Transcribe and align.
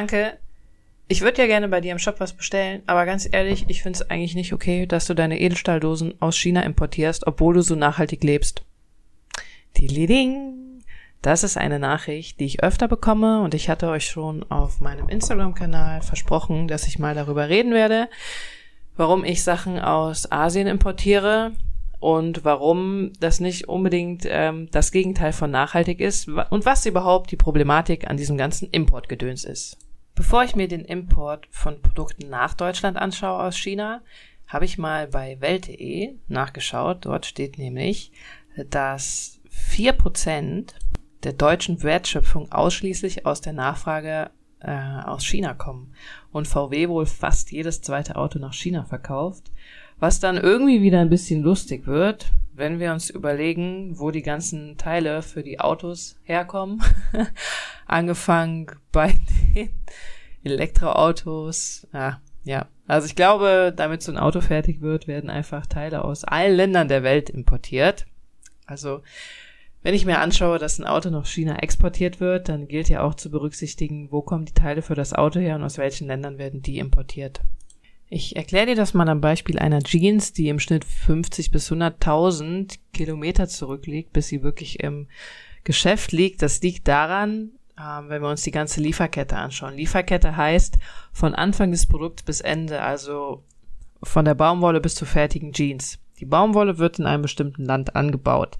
Anke, 0.00 0.38
ich 1.08 1.20
würde 1.20 1.42
ja 1.42 1.46
gerne 1.46 1.68
bei 1.68 1.82
dir 1.82 1.92
im 1.92 1.98
Shop 1.98 2.20
was 2.20 2.32
bestellen, 2.32 2.82
aber 2.86 3.04
ganz 3.04 3.28
ehrlich, 3.30 3.66
ich 3.68 3.82
finde 3.82 3.98
es 3.98 4.10
eigentlich 4.10 4.34
nicht 4.34 4.54
okay, 4.54 4.86
dass 4.86 5.06
du 5.06 5.14
deine 5.14 5.40
Edelstahldosen 5.40 6.14
aus 6.20 6.38
China 6.38 6.62
importierst, 6.62 7.26
obwohl 7.26 7.54
du 7.54 7.60
so 7.60 7.74
nachhaltig 7.74 8.24
lebst. 8.24 8.62
Liding. 9.78 10.82
Das 11.22 11.42
ist 11.42 11.58
eine 11.58 11.78
Nachricht, 11.78 12.40
die 12.40 12.46
ich 12.46 12.62
öfter 12.62 12.88
bekomme 12.88 13.42
und 13.42 13.54
ich 13.54 13.68
hatte 13.68 13.88
euch 13.88 14.06
schon 14.06 14.42
auf 14.50 14.80
meinem 14.80 15.08
Instagram-Kanal 15.08 16.00
versprochen, 16.00 16.66
dass 16.66 16.86
ich 16.86 16.98
mal 16.98 17.14
darüber 17.14 17.48
reden 17.48 17.74
werde, 17.74 18.08
warum 18.96 19.24
ich 19.24 19.42
Sachen 19.42 19.78
aus 19.78 20.30
Asien 20.32 20.66
importiere 20.66 21.52
und 21.98 22.44
warum 22.44 23.12
das 23.20 23.40
nicht 23.40 23.68
unbedingt 23.68 24.26
ähm, 24.26 24.68
das 24.70 24.92
Gegenteil 24.92 25.32
von 25.32 25.50
nachhaltig 25.50 26.00
ist 26.00 26.28
und 26.28 26.64
was 26.64 26.86
überhaupt 26.86 27.30
die 27.30 27.36
Problematik 27.36 28.08
an 28.08 28.16
diesem 28.16 28.38
ganzen 28.38 28.70
Importgedöns 28.70 29.44
ist. 29.44 29.76
Bevor 30.20 30.44
ich 30.44 30.54
mir 30.54 30.68
den 30.68 30.84
Import 30.84 31.48
von 31.50 31.80
Produkten 31.80 32.28
nach 32.28 32.52
Deutschland 32.52 32.98
anschaue 32.98 33.42
aus 33.42 33.56
China, 33.56 34.02
habe 34.46 34.66
ich 34.66 34.76
mal 34.76 35.06
bei 35.06 35.40
Welt.de 35.40 36.14
nachgeschaut. 36.28 37.06
Dort 37.06 37.24
steht 37.24 37.56
nämlich, 37.56 38.12
dass 38.68 39.40
vier 39.48 39.94
Prozent 39.94 40.74
der 41.22 41.32
deutschen 41.32 41.82
Wertschöpfung 41.82 42.52
ausschließlich 42.52 43.24
aus 43.24 43.40
der 43.40 43.54
Nachfrage 43.54 44.30
äh, 44.60 44.70
aus 45.06 45.24
China 45.24 45.54
kommen 45.54 45.94
und 46.32 46.46
VW 46.46 46.90
wohl 46.90 47.06
fast 47.06 47.50
jedes 47.50 47.80
zweite 47.80 48.16
Auto 48.16 48.38
nach 48.38 48.52
China 48.52 48.84
verkauft, 48.84 49.50
was 50.00 50.20
dann 50.20 50.36
irgendwie 50.36 50.82
wieder 50.82 51.00
ein 51.00 51.08
bisschen 51.08 51.40
lustig 51.40 51.86
wird, 51.86 52.30
wenn 52.52 52.78
wir 52.78 52.92
uns 52.92 53.08
überlegen, 53.08 53.98
wo 53.98 54.10
die 54.10 54.22
ganzen 54.22 54.76
Teile 54.76 55.22
für 55.22 55.42
die 55.42 55.60
Autos 55.60 56.16
herkommen, 56.24 56.82
angefangen 57.86 58.66
bei 58.92 59.14
den 59.54 59.70
Elektroautos, 60.44 61.86
ja, 61.92 62.20
ja. 62.44 62.68
Also 62.86 63.06
ich 63.06 63.14
glaube, 63.14 63.72
damit 63.76 64.02
so 64.02 64.10
ein 64.10 64.18
Auto 64.18 64.40
fertig 64.40 64.80
wird, 64.80 65.06
werden 65.06 65.30
einfach 65.30 65.66
Teile 65.66 66.04
aus 66.04 66.24
allen 66.24 66.56
Ländern 66.56 66.88
der 66.88 67.02
Welt 67.02 67.30
importiert. 67.30 68.06
Also 68.66 69.02
wenn 69.82 69.94
ich 69.94 70.04
mir 70.04 70.18
anschaue, 70.18 70.58
dass 70.58 70.78
ein 70.78 70.86
Auto 70.86 71.08
nach 71.08 71.26
China 71.26 71.56
exportiert 71.56 72.20
wird, 72.20 72.48
dann 72.48 72.68
gilt 72.68 72.88
ja 72.88 73.02
auch 73.02 73.14
zu 73.14 73.30
berücksichtigen, 73.30 74.10
wo 74.10 74.20
kommen 74.20 74.44
die 74.44 74.52
Teile 74.52 74.82
für 74.82 74.94
das 74.94 75.14
Auto 75.14 75.40
her 75.40 75.56
und 75.56 75.62
aus 75.62 75.78
welchen 75.78 76.06
Ländern 76.06 76.36
werden 76.36 76.60
die 76.60 76.78
importiert. 76.78 77.40
Ich 78.08 78.36
erkläre 78.36 78.66
dir 78.66 78.74
das 78.74 78.92
mal 78.92 79.08
am 79.08 79.20
Beispiel 79.20 79.58
einer 79.58 79.80
Jeans, 79.82 80.32
die 80.32 80.48
im 80.48 80.58
Schnitt 80.58 80.84
50 80.84 81.50
bis 81.52 81.70
100.000 81.70 82.78
Kilometer 82.92 83.48
zurückliegt, 83.48 84.12
bis 84.12 84.26
sie 84.28 84.42
wirklich 84.42 84.80
im 84.80 85.06
Geschäft 85.62 86.10
liegt. 86.10 86.42
Das 86.42 86.60
liegt 86.60 86.88
daran, 86.88 87.52
wenn 88.08 88.22
wir 88.22 88.28
uns 88.28 88.42
die 88.42 88.50
ganze 88.50 88.80
Lieferkette 88.80 89.36
anschauen. 89.36 89.74
Lieferkette 89.74 90.36
heißt 90.36 90.78
von 91.12 91.34
Anfang 91.34 91.70
des 91.70 91.86
Produkts 91.86 92.22
bis 92.22 92.40
Ende, 92.40 92.80
also 92.82 93.42
von 94.02 94.24
der 94.24 94.34
Baumwolle 94.34 94.80
bis 94.80 94.94
zur 94.94 95.08
fertigen 95.08 95.52
Jeans. 95.52 95.98
Die 96.18 96.26
Baumwolle 96.26 96.78
wird 96.78 96.98
in 96.98 97.06
einem 97.06 97.22
bestimmten 97.22 97.64
Land 97.64 97.96
angebaut. 97.96 98.58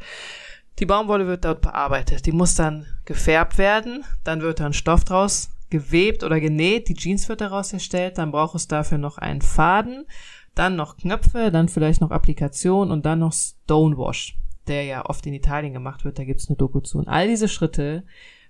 Die 0.79 0.87
Baumwolle 0.87 1.27
wird 1.27 1.45
dort 1.45 1.61
bearbeitet. 1.61 2.25
Die 2.27 2.33
muss 2.33 2.55
dann 2.55 2.87
gefärbt 3.05 3.59
werden. 3.59 4.05
Dann 4.25 4.41
wird 4.41 4.61
dann 4.61 4.73
Stoff 4.73 5.05
draus 5.05 5.51
gewebt 5.71 6.25
oder 6.25 6.41
genäht, 6.41 6.89
die 6.89 6.95
Jeans 6.95 7.29
wird 7.29 7.41
daraus 7.41 7.73
erstellt, 7.73 8.19
dann 8.19 8.33
braucht 8.33 8.57
es 8.57 8.69
dafür 8.69 8.99
noch 8.99 9.19
einen 9.19 9.41
Faden, 9.41 10.05
dann 10.55 10.77
noch 10.77 10.97
Knöpfe, 10.97 11.51
dann 11.51 11.69
vielleicht 11.69 12.01
noch 12.01 12.11
Applikation 12.11 12.91
und 12.91 13.07
dann 13.07 13.21
noch 13.21 13.33
Stonewash, 13.33 14.37
der 14.67 14.84
ja 14.84 15.07
oft 15.07 15.25
in 15.27 15.34
Italien 15.34 15.73
gemacht 15.73 16.05
wird, 16.05 16.19
da 16.19 16.25
gibt's 16.25 16.49
eine 16.49 16.57
Doku 16.57 16.81
zu. 16.81 16.99
Und 16.99 17.09
all 17.09 17.29
diese 17.29 17.49
Schritte 17.49 18.03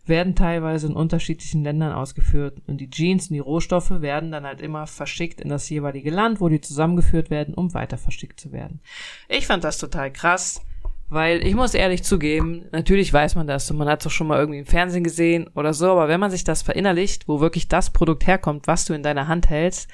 werden 0.07 0.35
teilweise 0.35 0.89
in 0.89 0.95
unterschiedlichen 0.95 1.63
Ländern 1.63 1.93
ausgeführt 1.93 2.59
und 2.67 2.79
die 2.79 2.91
Jeans 2.91 3.29
und 3.29 3.35
die 3.35 3.41
Rohstoffe 3.41 4.01
werden 4.01 4.33
dann 4.33 4.45
halt 4.45 4.61
immer 4.61 4.87
verschickt 4.87 5.41
in 5.41 5.49
das 5.49 5.69
jeweilige 5.69 6.11
Land, 6.11 6.41
wo 6.41 6.49
die 6.49 6.61
zusammengeführt 6.61 7.31
werden, 7.31 7.55
um 7.55 7.75
weiter 7.75 7.99
verschickt 7.99 8.41
zu 8.41 8.53
werden. 8.53 8.81
Ich 9.29 9.47
fand 9.47 9.65
das 9.65 9.79
total 9.79 10.13
krass 10.13 10.63
weil 11.11 11.45
ich 11.45 11.57
muss 11.57 11.75
ehrlich 11.75 12.05
zugeben, 12.05 12.67
natürlich 12.71 13.13
weiß 13.13 13.35
man 13.35 13.49
das 13.49 13.69
und 13.71 13.77
man 13.77 13.89
hat 13.89 14.01
es 14.01 14.05
doch 14.05 14.11
schon 14.13 14.29
mal 14.29 14.39
irgendwie 14.39 14.61
im 14.61 14.67
Fernsehen 14.67 15.03
gesehen 15.03 15.51
oder 15.57 15.75
so, 15.75 15.91
aber 15.91 16.09
wenn 16.09 16.21
man 16.21 16.31
sich 16.31 16.45
das 16.45 16.63
verinnerlicht, 16.63 17.27
wo 17.27 17.41
wirklich 17.41 17.67
das 17.67 17.91
Produkt 17.91 18.29
herkommt, 18.29 18.69
was 18.69 18.85
du 18.85 18.95
in 18.95 19.03
deiner 19.03 19.27
Hand 19.27 19.51
hältst, 19.51 19.91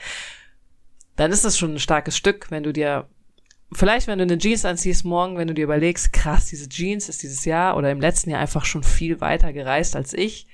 dann 1.16 1.32
ist 1.32 1.44
das 1.46 1.56
schon 1.56 1.72
ein 1.72 1.78
starkes 1.78 2.18
Stück, 2.18 2.50
wenn 2.50 2.62
du 2.62 2.72
dir, 2.72 3.08
vielleicht 3.72 4.06
wenn 4.06 4.18
du 4.18 4.24
eine 4.24 4.38
Jeans 4.38 4.64
anziehst 4.64 5.04
morgen, 5.04 5.36
wenn 5.36 5.48
du 5.48 5.54
dir 5.54 5.64
überlegst, 5.64 6.12
krass, 6.12 6.46
diese 6.46 6.68
Jeans 6.68 7.08
ist 7.08 7.22
dieses 7.22 7.44
Jahr 7.44 7.76
oder 7.76 7.90
im 7.90 8.00
letzten 8.00 8.30
Jahr 8.30 8.40
einfach 8.40 8.64
schon 8.64 8.82
viel 8.82 9.20
weiter 9.20 9.52
gereist 9.52 9.96
als 9.96 10.12
ich. 10.12 10.46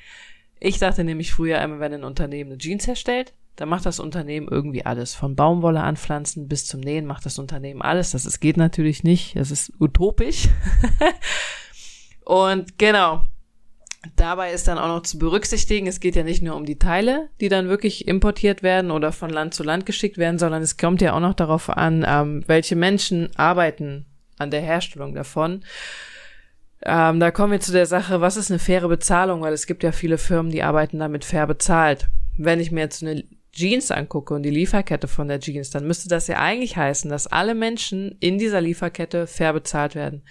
Ich 0.60 0.78
dachte 0.78 1.04
nämlich 1.04 1.32
früher 1.32 1.60
einmal, 1.60 1.80
wenn 1.80 1.94
ein 1.94 2.04
Unternehmen 2.04 2.52
eine 2.52 2.58
Jeans 2.58 2.86
herstellt, 2.86 3.32
da 3.56 3.66
macht 3.66 3.84
das 3.84 4.00
Unternehmen 4.00 4.48
irgendwie 4.50 4.86
alles. 4.86 5.14
Von 5.14 5.36
Baumwolle 5.36 5.82
anpflanzen 5.82 6.48
bis 6.48 6.66
zum 6.66 6.80
Nähen 6.80 7.04
macht 7.04 7.26
das 7.26 7.38
Unternehmen 7.38 7.82
alles. 7.82 8.12
Das 8.12 8.24
ist, 8.24 8.40
geht 8.40 8.56
natürlich 8.56 9.04
nicht. 9.04 9.36
Das 9.36 9.50
ist 9.50 9.72
utopisch. 9.78 10.48
und 12.24 12.78
genau. 12.78 13.24
Dabei 14.16 14.52
ist 14.52 14.66
dann 14.66 14.78
auch 14.78 14.88
noch 14.88 15.02
zu 15.02 15.18
berücksichtigen, 15.18 15.86
es 15.86 16.00
geht 16.00 16.16
ja 16.16 16.24
nicht 16.24 16.42
nur 16.42 16.56
um 16.56 16.64
die 16.64 16.78
Teile, 16.78 17.28
die 17.40 17.48
dann 17.48 17.68
wirklich 17.68 18.08
importiert 18.08 18.62
werden 18.64 18.90
oder 18.90 19.12
von 19.12 19.30
Land 19.30 19.54
zu 19.54 19.62
Land 19.62 19.86
geschickt 19.86 20.18
werden, 20.18 20.40
sondern 20.40 20.60
es 20.60 20.76
kommt 20.76 21.00
ja 21.00 21.12
auch 21.12 21.20
noch 21.20 21.34
darauf 21.34 21.70
an, 21.70 22.04
ähm, 22.06 22.42
welche 22.48 22.74
Menschen 22.74 23.30
arbeiten 23.36 24.06
an 24.38 24.50
der 24.50 24.60
Herstellung 24.60 25.14
davon. 25.14 25.64
Ähm, 26.84 27.20
da 27.20 27.30
kommen 27.30 27.52
wir 27.52 27.60
zu 27.60 27.70
der 27.70 27.86
Sache, 27.86 28.20
was 28.20 28.36
ist 28.36 28.50
eine 28.50 28.58
faire 28.58 28.88
Bezahlung, 28.88 29.40
weil 29.40 29.52
es 29.52 29.66
gibt 29.66 29.84
ja 29.84 29.92
viele 29.92 30.18
Firmen, 30.18 30.50
die 30.50 30.64
arbeiten 30.64 30.98
damit 30.98 31.24
fair 31.24 31.46
bezahlt. 31.46 32.08
Wenn 32.36 32.58
ich 32.58 32.72
mir 32.72 32.80
jetzt 32.80 33.02
eine 33.02 33.22
Jeans 33.52 33.92
angucke 33.92 34.34
und 34.34 34.42
die 34.42 34.50
Lieferkette 34.50 35.06
von 35.06 35.28
der 35.28 35.38
Jeans, 35.38 35.70
dann 35.70 35.86
müsste 35.86 36.08
das 36.08 36.26
ja 36.26 36.38
eigentlich 36.38 36.76
heißen, 36.76 37.08
dass 37.08 37.28
alle 37.28 37.54
Menschen 37.54 38.16
in 38.18 38.38
dieser 38.38 38.60
Lieferkette 38.60 39.28
fair 39.28 39.52
bezahlt 39.52 39.94
werden. 39.94 40.22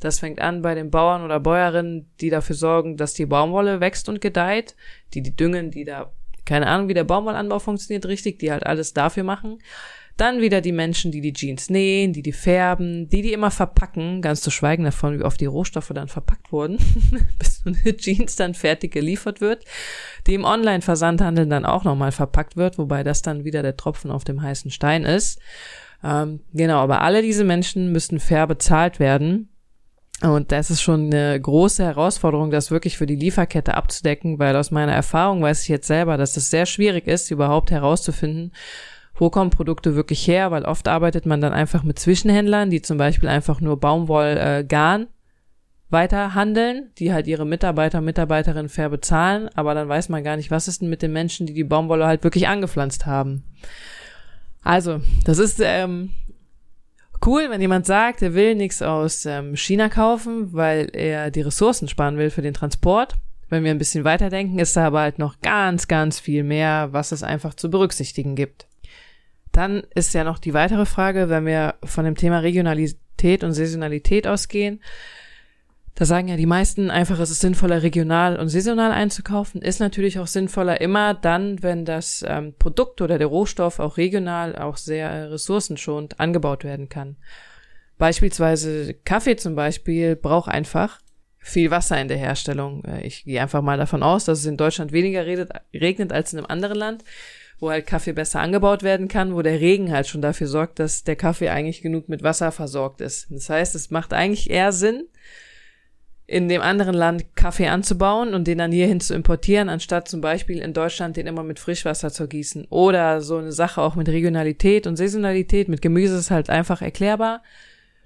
Das 0.00 0.18
fängt 0.20 0.40
an 0.40 0.62
bei 0.62 0.74
den 0.74 0.90
Bauern 0.90 1.24
oder 1.24 1.40
Bäuerinnen, 1.40 2.10
die 2.20 2.30
dafür 2.30 2.56
sorgen, 2.56 2.96
dass 2.96 3.14
die 3.14 3.26
Baumwolle 3.26 3.80
wächst 3.80 4.08
und 4.08 4.20
gedeiht, 4.20 4.76
die 5.14 5.22
die 5.22 5.34
düngen, 5.34 5.70
die 5.70 5.84
da 5.84 6.12
keine 6.46 6.68
Ahnung, 6.68 6.88
wie 6.88 6.94
der 6.94 7.04
Baumwollanbau 7.04 7.58
funktioniert 7.58 8.06
richtig, 8.06 8.38
die 8.38 8.50
halt 8.50 8.64
alles 8.64 8.94
dafür 8.94 9.24
machen. 9.24 9.58
Dann 10.16 10.40
wieder 10.40 10.62
die 10.62 10.72
Menschen, 10.72 11.12
die 11.12 11.20
die 11.20 11.34
Jeans 11.34 11.68
nähen, 11.68 12.14
die 12.14 12.22
die 12.22 12.32
färben, 12.32 13.06
die 13.10 13.20
die 13.20 13.34
immer 13.34 13.50
verpacken, 13.50 14.22
ganz 14.22 14.40
zu 14.40 14.50
schweigen 14.50 14.84
davon, 14.84 15.18
wie 15.18 15.24
oft 15.24 15.38
die 15.38 15.46
Rohstoffe 15.46 15.92
dann 15.94 16.08
verpackt 16.08 16.52
wurden, 16.52 16.78
bis 17.38 17.58
so 17.62 17.70
eine 17.70 17.96
Jeans 17.98 18.36
dann 18.36 18.54
fertig 18.54 18.92
geliefert 18.92 19.42
wird, 19.42 19.64
die 20.26 20.32
im 20.32 20.44
Online-Versandhandel 20.44 21.46
dann 21.46 21.66
auch 21.66 21.84
nochmal 21.84 22.12
verpackt 22.12 22.56
wird, 22.56 22.78
wobei 22.78 23.02
das 23.02 23.20
dann 23.20 23.44
wieder 23.44 23.62
der 23.62 23.76
Tropfen 23.76 24.10
auf 24.10 24.24
dem 24.24 24.40
heißen 24.40 24.70
Stein 24.70 25.04
ist. 25.04 25.38
Ähm, 26.02 26.40
genau, 26.54 26.78
aber 26.78 27.02
alle 27.02 27.20
diese 27.20 27.44
Menschen 27.44 27.92
müssen 27.92 28.18
fair 28.18 28.46
bezahlt 28.46 28.98
werden. 28.98 29.50
Und 30.22 30.50
das 30.50 30.70
ist 30.70 30.80
schon 30.80 31.12
eine 31.12 31.38
große 31.38 31.84
Herausforderung, 31.84 32.50
das 32.50 32.70
wirklich 32.70 32.96
für 32.96 33.06
die 33.06 33.16
Lieferkette 33.16 33.74
abzudecken, 33.74 34.38
weil 34.38 34.56
aus 34.56 34.70
meiner 34.70 34.92
Erfahrung 34.92 35.42
weiß 35.42 35.62
ich 35.62 35.68
jetzt 35.68 35.86
selber, 35.86 36.16
dass 36.16 36.36
es 36.38 36.48
sehr 36.48 36.64
schwierig 36.64 37.06
ist, 37.06 37.30
überhaupt 37.30 37.70
herauszufinden, 37.70 38.52
wo 39.14 39.28
kommen 39.28 39.50
Produkte 39.50 39.94
wirklich 39.94 40.26
her, 40.26 40.50
weil 40.50 40.64
oft 40.64 40.88
arbeitet 40.88 41.26
man 41.26 41.42
dann 41.42 41.52
einfach 41.52 41.82
mit 41.82 41.98
Zwischenhändlern, 41.98 42.70
die 42.70 42.80
zum 42.80 42.96
Beispiel 42.96 43.28
einfach 43.28 43.60
nur 43.60 43.78
Baumwollgarn 43.78 45.02
äh, 45.02 45.06
weiter 45.90 46.34
handeln, 46.34 46.90
die 46.98 47.12
halt 47.12 47.26
ihre 47.26 47.46
Mitarbeiter, 47.46 48.00
Mitarbeiterinnen 48.00 48.70
fair 48.70 48.88
bezahlen, 48.88 49.50
aber 49.54 49.74
dann 49.74 49.88
weiß 49.88 50.08
man 50.08 50.24
gar 50.24 50.36
nicht, 50.36 50.50
was 50.50 50.66
ist 50.66 50.80
denn 50.80 50.88
mit 50.88 51.02
den 51.02 51.12
Menschen, 51.12 51.46
die 51.46 51.54
die 51.54 51.64
Baumwolle 51.64 52.06
halt 52.06 52.24
wirklich 52.24 52.48
angepflanzt 52.48 53.06
haben. 53.06 53.44
Also, 54.62 55.00
das 55.24 55.38
ist 55.38 55.60
ähm, 55.62 56.10
cool, 57.26 57.50
wenn 57.50 57.60
jemand 57.60 57.86
sagt, 57.86 58.22
er 58.22 58.34
will 58.34 58.54
nichts 58.54 58.82
aus 58.82 59.26
ähm, 59.26 59.56
China 59.56 59.88
kaufen, 59.88 60.52
weil 60.52 60.88
er 60.92 61.30
die 61.30 61.42
Ressourcen 61.42 61.88
sparen 61.88 62.16
will 62.16 62.30
für 62.30 62.42
den 62.42 62.54
Transport. 62.54 63.14
Wenn 63.48 63.64
wir 63.64 63.70
ein 63.70 63.78
bisschen 63.78 64.04
weiterdenken, 64.04 64.58
ist 64.58 64.76
da 64.76 64.86
aber 64.86 65.00
halt 65.00 65.18
noch 65.18 65.40
ganz, 65.40 65.88
ganz 65.88 66.18
viel 66.18 66.42
mehr, 66.42 66.88
was 66.92 67.12
es 67.12 67.22
einfach 67.22 67.54
zu 67.54 67.70
berücksichtigen 67.70 68.34
gibt. 68.34 68.66
Dann 69.52 69.84
ist 69.94 70.14
ja 70.14 70.24
noch 70.24 70.38
die 70.38 70.54
weitere 70.54 70.86
Frage, 70.86 71.28
wenn 71.28 71.46
wir 71.46 71.74
von 71.84 72.04
dem 72.04 72.16
Thema 72.16 72.40
Regionalität 72.40 73.44
und 73.44 73.52
Saisonalität 73.52 74.26
ausgehen. 74.26 74.80
Da 75.96 76.04
sagen 76.04 76.28
ja 76.28 76.36
die 76.36 76.44
meisten 76.44 76.90
einfach, 76.90 77.18
es 77.18 77.30
ist 77.30 77.40
sinnvoller, 77.40 77.82
regional 77.82 78.36
und 78.38 78.50
saisonal 78.50 78.92
einzukaufen. 78.92 79.62
Ist 79.62 79.80
natürlich 79.80 80.18
auch 80.18 80.26
sinnvoller 80.26 80.78
immer 80.82 81.14
dann, 81.14 81.62
wenn 81.62 81.86
das 81.86 82.22
ähm, 82.28 82.52
Produkt 82.58 83.00
oder 83.00 83.16
der 83.16 83.28
Rohstoff 83.28 83.80
auch 83.80 83.96
regional, 83.96 84.56
auch 84.56 84.76
sehr 84.76 85.30
ressourcenschonend 85.30 86.20
angebaut 86.20 86.64
werden 86.64 86.90
kann. 86.90 87.16
Beispielsweise 87.96 88.92
Kaffee 88.92 89.36
zum 89.36 89.54
Beispiel 89.54 90.16
braucht 90.16 90.50
einfach 90.50 91.00
viel 91.38 91.70
Wasser 91.70 91.98
in 91.98 92.08
der 92.08 92.18
Herstellung. 92.18 92.84
Äh, 92.84 93.06
ich 93.06 93.24
gehe 93.24 93.40
einfach 93.40 93.62
mal 93.62 93.78
davon 93.78 94.02
aus, 94.02 94.26
dass 94.26 94.40
es 94.40 94.46
in 94.46 94.58
Deutschland 94.58 94.92
weniger 94.92 95.24
regnet 95.24 96.12
als 96.12 96.34
in 96.34 96.40
einem 96.40 96.46
anderen 96.46 96.76
Land 96.76 97.04
wo 97.58 97.70
halt 97.70 97.86
Kaffee 97.86 98.12
besser 98.12 98.40
angebaut 98.40 98.82
werden 98.82 99.08
kann, 99.08 99.34
wo 99.34 99.42
der 99.42 99.60
Regen 99.60 99.90
halt 99.90 100.06
schon 100.06 100.20
dafür 100.20 100.46
sorgt, 100.46 100.78
dass 100.78 101.04
der 101.04 101.16
Kaffee 101.16 101.48
eigentlich 101.48 101.80
genug 101.80 102.08
mit 102.08 102.22
Wasser 102.22 102.52
versorgt 102.52 103.00
ist. 103.00 103.28
Das 103.30 103.48
heißt, 103.48 103.74
es 103.74 103.90
macht 103.90 104.12
eigentlich 104.12 104.50
eher 104.50 104.72
Sinn, 104.72 105.06
in 106.26 106.48
dem 106.48 106.60
anderen 106.60 106.94
Land 106.94 107.36
Kaffee 107.36 107.68
anzubauen 107.68 108.34
und 108.34 108.46
den 108.48 108.58
dann 108.58 108.72
hierhin 108.72 109.00
zu 109.00 109.14
importieren, 109.14 109.68
anstatt 109.68 110.08
zum 110.08 110.20
Beispiel 110.20 110.58
in 110.58 110.72
Deutschland 110.72 111.16
den 111.16 111.26
immer 111.26 111.44
mit 111.44 111.60
Frischwasser 111.60 112.10
zu 112.10 112.26
gießen. 112.26 112.66
Oder 112.68 113.20
so 113.20 113.36
eine 113.36 113.52
Sache 113.52 113.80
auch 113.80 113.94
mit 113.94 114.08
Regionalität 114.08 114.86
und 114.86 114.96
Saisonalität. 114.96 115.68
Mit 115.68 115.82
Gemüse 115.82 116.16
ist 116.16 116.32
halt 116.32 116.50
einfach 116.50 116.82
erklärbar. 116.82 117.42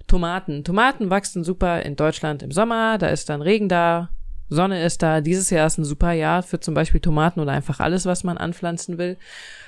Tomaten. 0.07 0.63
Tomaten 0.63 1.09
wachsen 1.09 1.43
super 1.43 1.81
in 1.83 1.95
Deutschland 1.95 2.43
im 2.43 2.51
Sommer, 2.51 2.97
da 2.97 3.07
ist 3.07 3.29
dann 3.29 3.41
Regen 3.41 3.69
da, 3.69 4.09
Sonne 4.51 4.83
ist 4.83 5.01
da. 5.01 5.21
Dieses 5.21 5.49
Jahr 5.49 5.65
ist 5.65 5.77
ein 5.77 5.85
super 5.85 6.11
Jahr 6.11 6.43
für 6.43 6.59
zum 6.59 6.73
Beispiel 6.73 6.99
Tomaten 6.99 7.39
oder 7.39 7.53
einfach 7.53 7.79
alles, 7.79 8.05
was 8.05 8.25
man 8.25 8.37
anpflanzen 8.37 8.97
will. 8.97 9.15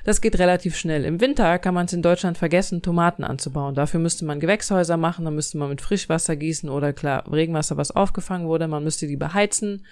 Das 0.03 0.19
geht 0.19 0.37
relativ 0.39 0.75
schnell. 0.75 1.05
Im 1.05 1.21
Winter 1.21 1.57
kann 1.57 1.73
man 1.73 1.85
es 1.85 1.93
in 1.93 2.01
Deutschland 2.01 2.37
vergessen, 2.37 2.81
Tomaten 2.81 3.23
anzubauen. 3.23 3.75
Dafür 3.75 4.01
müsste 4.01 4.25
man 4.25 4.41
Gewächshäuser 4.41 4.97
machen, 4.97 5.23
dann 5.23 5.35
müsste 5.35 5.57
man 5.57 5.69
mit 5.69 5.79
Frischwasser 5.79 6.35
gießen 6.35 6.69
oder 6.69 6.91
klar 6.91 7.23
Regenwasser, 7.31 7.77
was 7.77 7.91
aufgefangen 7.91 8.45
wurde. 8.45 8.67
Man 8.67 8.83
müsste 8.83 9.07
die 9.07 9.15
beheizen. 9.15 9.85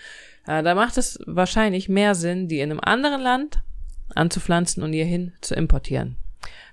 Äh, 0.46 0.62
da 0.62 0.76
macht 0.76 0.98
es 0.98 1.20
wahrscheinlich 1.26 1.88
mehr 1.88 2.14
Sinn, 2.14 2.50
die 2.50 2.60
in 2.60 2.70
einem 2.70 2.82
anderen 2.82 3.22
Land 3.22 3.62
anzupflanzen 4.14 4.84
und 4.84 4.92
hierhin 4.92 5.32
zu 5.40 5.56
importieren. 5.56 6.18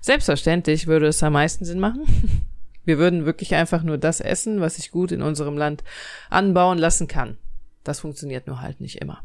Selbstverständlich 0.01 0.87
würde 0.87 1.07
es 1.07 1.23
am 1.23 1.31
meisten 1.31 1.63
Sinn 1.63 1.79
machen. 1.79 2.03
Wir 2.83 2.97
würden 2.97 3.25
wirklich 3.25 3.55
einfach 3.55 3.83
nur 3.83 3.97
das 3.97 4.19
essen, 4.19 4.59
was 4.59 4.77
ich 4.77 4.91
gut 4.91 5.13
in 5.13 5.21
unserem 5.21 5.57
Land 5.57 5.85
anbauen 6.29 6.77
lassen 6.77 7.07
kann. 7.07 7.37
Das 7.89 8.01
funktioniert 8.01 8.45
nur 8.45 8.61
halt 8.61 8.81
nicht 8.81 9.01
immer. 9.01 9.23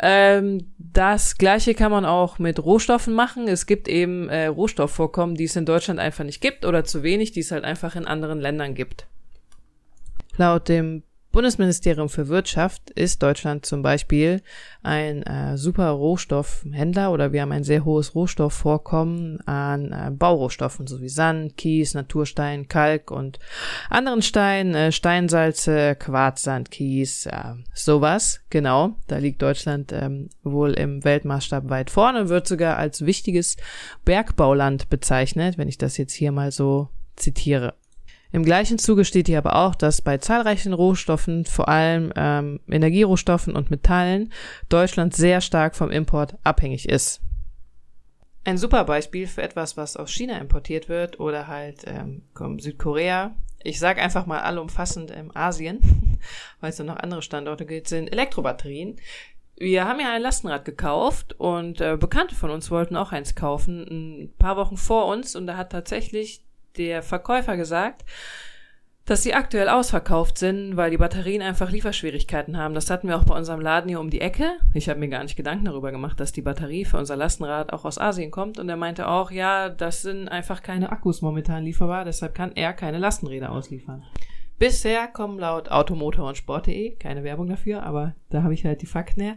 Ähm, 0.00 0.72
das 0.76 1.38
gleiche 1.38 1.72
kann 1.74 1.92
man 1.92 2.04
auch 2.04 2.40
mit 2.40 2.58
Rohstoffen 2.58 3.14
machen. 3.14 3.46
Es 3.46 3.66
gibt 3.66 3.86
eben 3.86 4.28
äh, 4.28 4.46
Rohstoffvorkommen, 4.46 5.36
die 5.36 5.44
es 5.44 5.54
in 5.54 5.64
Deutschland 5.64 6.00
einfach 6.00 6.24
nicht 6.24 6.40
gibt 6.40 6.64
oder 6.64 6.82
zu 6.82 7.04
wenig, 7.04 7.30
die 7.30 7.40
es 7.40 7.52
halt 7.52 7.64
einfach 7.64 7.94
in 7.94 8.06
anderen 8.06 8.40
Ländern 8.40 8.74
gibt. 8.74 9.06
Laut 10.36 10.68
dem 10.68 11.04
Bundesministerium 11.34 12.08
für 12.08 12.28
Wirtschaft 12.28 12.90
ist 12.90 13.20
Deutschland 13.20 13.66
zum 13.66 13.82
Beispiel 13.82 14.40
ein 14.84 15.24
äh, 15.24 15.58
super 15.58 15.90
Rohstoffhändler 15.90 17.10
oder 17.10 17.32
wir 17.32 17.42
haben 17.42 17.50
ein 17.50 17.64
sehr 17.64 17.84
hohes 17.84 18.14
Rohstoffvorkommen 18.14 19.40
an 19.40 19.90
äh, 19.90 20.12
Baurohstoffen 20.12 20.86
sowie 20.86 21.08
Sand, 21.08 21.56
Kies, 21.56 21.94
Naturstein, 21.94 22.68
Kalk 22.68 23.10
und 23.10 23.40
anderen 23.90 24.22
Steinen, 24.22 24.76
äh, 24.76 24.92
Steinsalze, 24.92 25.96
Quarzsand, 25.96 26.70
Kies, 26.70 27.26
äh, 27.26 27.54
sowas. 27.74 28.38
Genau, 28.50 28.94
da 29.08 29.16
liegt 29.16 29.42
Deutschland 29.42 29.92
ähm, 29.92 30.30
wohl 30.44 30.74
im 30.74 31.02
Weltmaßstab 31.02 31.68
weit 31.68 31.90
vorne, 31.90 32.28
wird 32.28 32.46
sogar 32.46 32.76
als 32.76 33.06
wichtiges 33.06 33.56
Bergbauland 34.04 34.88
bezeichnet, 34.88 35.58
wenn 35.58 35.66
ich 35.66 35.78
das 35.78 35.96
jetzt 35.96 36.12
hier 36.12 36.30
mal 36.30 36.52
so 36.52 36.90
zitiere. 37.16 37.74
Im 38.34 38.44
gleichen 38.44 38.78
Zuge 38.78 39.04
steht 39.04 39.28
hier 39.28 39.38
aber 39.38 39.54
auch, 39.54 39.76
dass 39.76 40.02
bei 40.02 40.18
zahlreichen 40.18 40.72
Rohstoffen, 40.72 41.44
vor 41.44 41.68
allem 41.68 42.12
ähm, 42.16 42.58
Energierohstoffen 42.68 43.54
und 43.54 43.70
Metallen, 43.70 44.32
Deutschland 44.68 45.14
sehr 45.14 45.40
stark 45.40 45.76
vom 45.76 45.88
Import 45.92 46.36
abhängig 46.42 46.88
ist. 46.88 47.20
Ein 48.42 48.58
super 48.58 48.82
Beispiel 48.86 49.28
für 49.28 49.42
etwas, 49.42 49.76
was 49.76 49.96
aus 49.96 50.10
China 50.10 50.36
importiert 50.38 50.88
wird 50.88 51.20
oder 51.20 51.46
halt 51.46 51.84
ähm, 51.86 52.22
Südkorea. 52.58 53.36
Ich 53.62 53.78
sage 53.78 54.02
einfach 54.02 54.26
mal 54.26 54.40
allumfassend 54.40 55.12
ähm, 55.12 55.30
Asien, 55.32 55.78
weil 56.60 56.70
es 56.70 56.76
dann 56.76 56.86
noch 56.86 56.96
andere 56.96 57.22
Standorte 57.22 57.66
gibt, 57.66 57.86
sind 57.86 58.08
Elektrobatterien. 58.08 58.96
Wir 59.56 59.84
haben 59.84 60.00
ja 60.00 60.12
ein 60.12 60.22
Lastenrad 60.22 60.64
gekauft 60.64 61.34
und 61.38 61.80
äh, 61.80 61.96
Bekannte 61.96 62.34
von 62.34 62.50
uns 62.50 62.72
wollten 62.72 62.96
auch 62.96 63.12
eins 63.12 63.36
kaufen, 63.36 63.86
ein 64.24 64.34
paar 64.40 64.56
Wochen 64.56 64.76
vor 64.76 65.06
uns 65.06 65.36
und 65.36 65.46
da 65.46 65.56
hat 65.56 65.70
tatsächlich 65.70 66.43
der 66.76 67.02
Verkäufer 67.02 67.56
gesagt, 67.56 68.04
dass 69.04 69.22
sie 69.22 69.34
aktuell 69.34 69.68
ausverkauft 69.68 70.38
sind, 70.38 70.76
weil 70.76 70.90
die 70.90 70.96
Batterien 70.96 71.42
einfach 71.42 71.70
Lieferschwierigkeiten 71.70 72.56
haben. 72.56 72.74
Das 72.74 72.88
hatten 72.88 73.08
wir 73.08 73.18
auch 73.18 73.24
bei 73.24 73.36
unserem 73.36 73.60
Laden 73.60 73.88
hier 73.88 74.00
um 74.00 74.08
die 74.08 74.22
Ecke. 74.22 74.52
Ich 74.72 74.88
habe 74.88 74.98
mir 74.98 75.08
gar 75.08 75.22
nicht 75.22 75.36
Gedanken 75.36 75.66
darüber 75.66 75.92
gemacht, 75.92 76.18
dass 76.18 76.32
die 76.32 76.40
Batterie 76.40 76.86
für 76.86 76.96
unser 76.96 77.16
Lastenrad 77.16 77.72
auch 77.72 77.84
aus 77.84 77.98
Asien 77.98 78.30
kommt. 78.30 78.58
Und 78.58 78.68
er 78.68 78.78
meinte 78.78 79.08
auch, 79.08 79.30
ja, 79.30 79.68
das 79.68 80.00
sind 80.00 80.28
einfach 80.28 80.62
keine 80.62 80.90
Akkus 80.90 81.20
momentan 81.20 81.64
lieferbar, 81.64 82.06
deshalb 82.06 82.34
kann 82.34 82.52
er 82.54 82.72
keine 82.72 82.98
Lastenräder 82.98 83.52
ausliefern. 83.52 84.02
Bisher 84.58 85.08
kommen 85.08 85.38
laut 85.38 85.70
Automotor 85.70 86.28
und 86.28 86.38
Sport.de, 86.38 86.94
keine 86.96 87.24
Werbung 87.24 87.48
dafür, 87.48 87.82
aber 87.82 88.14
da 88.30 88.42
habe 88.42 88.54
ich 88.54 88.64
halt 88.64 88.80
die 88.82 88.86
Fakten 88.86 89.20
her, 89.20 89.36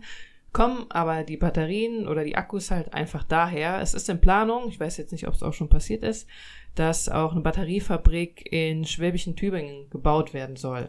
kommen 0.53 0.85
aber 0.89 1.23
die 1.23 1.37
Batterien 1.37 2.07
oder 2.07 2.23
die 2.23 2.35
Akkus 2.35 2.71
halt 2.71 2.93
einfach 2.93 3.23
daher. 3.23 3.79
Es 3.81 3.93
ist 3.93 4.09
in 4.09 4.21
Planung, 4.21 4.69
ich 4.69 4.79
weiß 4.79 4.97
jetzt 4.97 5.11
nicht, 5.11 5.27
ob 5.27 5.33
es 5.33 5.43
auch 5.43 5.53
schon 5.53 5.69
passiert 5.69 6.03
ist, 6.03 6.27
dass 6.75 7.09
auch 7.09 7.31
eine 7.31 7.41
Batteriefabrik 7.41 8.51
in 8.51 8.85
Schwäbischen 8.85 9.35
Tübingen 9.35 9.89
gebaut 9.89 10.33
werden 10.33 10.55
soll. 10.55 10.87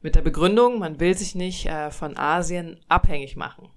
Mit 0.00 0.14
der 0.14 0.22
Begründung, 0.22 0.78
man 0.78 0.98
will 0.98 1.16
sich 1.16 1.34
nicht 1.34 1.66
äh, 1.66 1.90
von 1.90 2.16
Asien 2.16 2.80
abhängig 2.88 3.36
machen. 3.36 3.68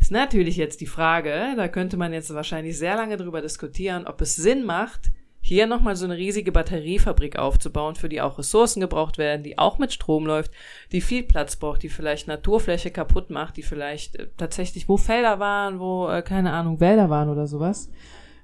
Ist 0.00 0.12
natürlich 0.12 0.56
jetzt 0.56 0.80
die 0.80 0.86
Frage, 0.86 1.54
da 1.56 1.68
könnte 1.68 1.96
man 1.96 2.12
jetzt 2.12 2.32
wahrscheinlich 2.32 2.78
sehr 2.78 2.96
lange 2.96 3.16
drüber 3.16 3.40
diskutieren, 3.40 4.06
ob 4.06 4.20
es 4.20 4.36
Sinn 4.36 4.64
macht, 4.64 5.10
hier 5.46 5.68
nochmal 5.68 5.94
so 5.94 6.06
eine 6.06 6.16
riesige 6.16 6.50
Batteriefabrik 6.50 7.38
aufzubauen, 7.38 7.94
für 7.94 8.08
die 8.08 8.20
auch 8.20 8.36
Ressourcen 8.36 8.80
gebraucht 8.80 9.16
werden, 9.16 9.44
die 9.44 9.58
auch 9.58 9.78
mit 9.78 9.92
Strom 9.92 10.26
läuft, 10.26 10.50
die 10.90 11.00
viel 11.00 11.22
Platz 11.22 11.54
braucht, 11.54 11.84
die 11.84 11.88
vielleicht 11.88 12.26
Naturfläche 12.26 12.90
kaputt 12.90 13.30
macht, 13.30 13.56
die 13.56 13.62
vielleicht 13.62 14.16
äh, 14.16 14.26
tatsächlich, 14.36 14.88
wo 14.88 14.96
Felder 14.96 15.38
waren, 15.38 15.78
wo, 15.78 16.08
äh, 16.08 16.22
keine 16.22 16.52
Ahnung, 16.52 16.80
Wälder 16.80 17.10
waren 17.10 17.28
oder 17.28 17.46
sowas. 17.46 17.88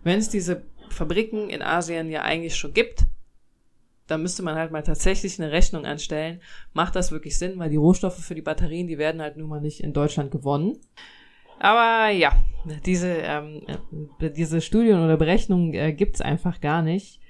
Wenn 0.04 0.20
es 0.20 0.28
diese 0.28 0.62
Fabriken 0.90 1.50
in 1.50 1.60
Asien 1.60 2.08
ja 2.08 2.22
eigentlich 2.22 2.54
schon 2.54 2.72
gibt, 2.72 3.06
da 4.06 4.16
müsste 4.16 4.44
man 4.44 4.54
halt 4.54 4.70
mal 4.70 4.84
tatsächlich 4.84 5.40
eine 5.40 5.50
Rechnung 5.50 5.84
anstellen. 5.84 6.40
Macht 6.72 6.94
das 6.94 7.10
wirklich 7.10 7.36
Sinn? 7.36 7.58
Weil 7.58 7.70
die 7.70 7.76
Rohstoffe 7.76 8.18
für 8.18 8.36
die 8.36 8.42
Batterien, 8.42 8.86
die 8.86 8.98
werden 8.98 9.20
halt 9.20 9.36
nun 9.36 9.48
mal 9.48 9.60
nicht 9.60 9.80
in 9.80 9.92
Deutschland 9.92 10.30
gewonnen. 10.30 10.78
Aber 11.62 12.10
ja, 12.10 12.32
diese, 12.84 13.08
ähm, 13.08 13.62
diese 14.20 14.60
Studien 14.60 14.98
oder 14.98 15.16
Berechnungen 15.16 15.72
äh, 15.74 15.92
gibt's 15.92 16.20
einfach 16.20 16.60
gar 16.60 16.82
nicht 16.82 17.20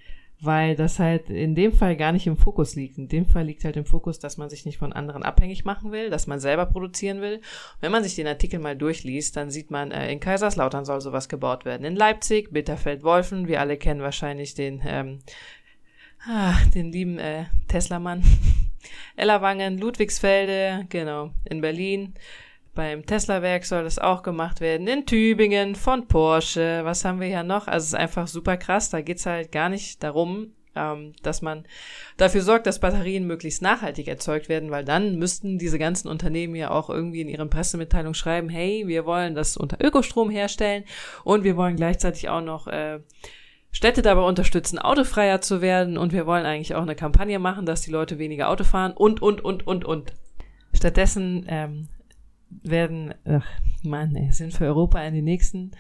weil 0.44 0.75
das 0.75 0.99
halt 0.99 1.31
in 1.31 1.55
dem 1.55 1.73
Fall 1.73 1.96
gar 1.96 2.11
nicht 2.11 2.26
im 2.26 2.37
Fokus 2.37 2.75
liegt. 2.75 2.99
In 2.99 3.06
dem 3.06 3.26
Fall 3.26 3.44
liegt 3.44 3.64
halt 3.64 3.76
im 3.76 3.84
Fokus, 3.84 4.19
dass 4.19 4.38
man 4.38 4.50
sich 4.50 4.67
nicht 4.67 4.76
von 4.76 4.93
anderen 4.93 5.23
abhängig 5.23 5.64
machen 5.64 5.93
will, 5.93 6.11
dass 6.11 6.26
man 6.26 6.40
selber 6.40 6.67
produzieren 6.67 7.20
will. 7.20 7.40
Wenn 7.81 7.93
man 7.93 8.02
sich 8.02 8.17
den 8.17 8.26
Artikel 8.26 8.58
mal 8.58 8.76
durchliest, 8.76 9.37
dann 9.37 9.52
sieht 9.52 9.70
man, 9.70 9.93
äh, 9.93 10.11
in 10.11 10.19
Kaiserslautern 10.19 10.85
soll 10.85 11.00
sowas 11.00 11.28
gebaut 11.28 11.64
werden. 11.64 11.85
In 11.85 11.94
Leipzig, 11.94 12.52
Bitterfeld-Wolfen, 12.52 13.46
wir 13.46 13.61
alle 13.61 13.76
kennen 13.76 14.00
wahrscheinlich 14.00 14.55
den, 14.55 14.82
ähm, 14.85 15.20
ah, 16.26 16.56
den 16.75 16.90
lieben 16.90 17.20
äh, 17.20 17.44
Tesla-Mann. 17.69 18.25
Ellerwangen, 19.17 19.78
Ludwigsfelde, 19.78 20.87
genau, 20.88 21.31
in 21.44 21.61
Berlin. 21.61 22.14
Beim 22.74 23.04
Tesla-Werk 23.04 23.66
soll 23.66 23.84
das 23.84 23.98
auch 23.98 24.22
gemacht 24.22 24.60
werden. 24.60 24.86
In 24.86 25.04
Tübingen 25.04 25.74
von 25.74 26.08
Porsche. 26.08 26.80
Was 26.84 27.04
haben 27.04 27.20
wir 27.20 27.26
hier 27.26 27.42
noch? 27.42 27.66
Also 27.66 27.85
es 27.85 27.88
ist 27.88 27.94
einfach 27.94 28.26
super 28.26 28.56
krass. 28.56 28.88
Da 28.88 29.02
geht's 29.02 29.26
halt 29.26 29.52
gar 29.52 29.68
nicht 29.68 30.02
darum, 30.02 30.52
ähm, 30.75 31.12
dass 31.23 31.42
man 31.42 31.64
dafür 32.16 32.40
sorgt, 32.40 32.66
dass 32.66 32.80
Batterien 32.80 33.26
möglichst 33.26 33.61
nachhaltig 33.61 34.08
erzeugt 34.08 34.49
werden, 34.49 34.70
weil 34.70 34.87
dann 34.87 35.16
müssten 35.16 35.58
diese 35.58 35.78
ganzen 35.78 36.08
Unternehmen 36.08 36.54
ja 36.54 36.70
auch 36.70 36.88
irgendwie 36.88 37.20
in 37.20 37.28
ihren 37.28 37.50
Pressemitteilungen 37.50 38.14
schreiben, 38.14 38.49
hey, 38.49 38.85
wir 38.87 39.04
wollen 39.04 39.35
das 39.35 39.58
unter 39.58 39.76
Ökostrom 39.85 40.30
herstellen 40.30 40.85
und 41.25 41.44
wir 41.44 41.58
wollen 41.58 41.76
gleichzeitig 41.76 42.30
auch 42.30 42.40
noch 42.40 42.68
äh, 42.68 43.00
Städte 43.70 44.00
dabei 44.00 44.23
unterstützen, 44.23 44.78
autofreier 44.78 45.42
zu 45.42 45.61
werden 45.61 45.99
und 45.99 46.12
wir 46.12 46.26
wollen 46.26 46.47
eigentlich 46.47 46.75
auch 46.75 46.82
eine 46.82 46.97
Kampagne 46.97 47.38
machen, 47.38 47.66
dass 47.66 47.82
die 47.82 47.90
Leute 47.90 48.18
weniger 48.18 48.49
Auto 48.49 48.64
fahren 48.64 48.92
und, 48.92 49.20
und, 49.20 49.44
und, 49.44 49.66
und, 49.66 49.85
und. 49.85 50.12
Stattdessen 50.75 51.44
ähm, 51.49 51.88
werden, 52.62 53.14
ach 53.25 53.47
Mann, 53.82 54.14
ey, 54.14 54.30
sind 54.32 54.52
für 54.52 54.66
Europa 54.66 55.02
in 55.02 55.14
den 55.14 55.25
nächsten 55.25 55.73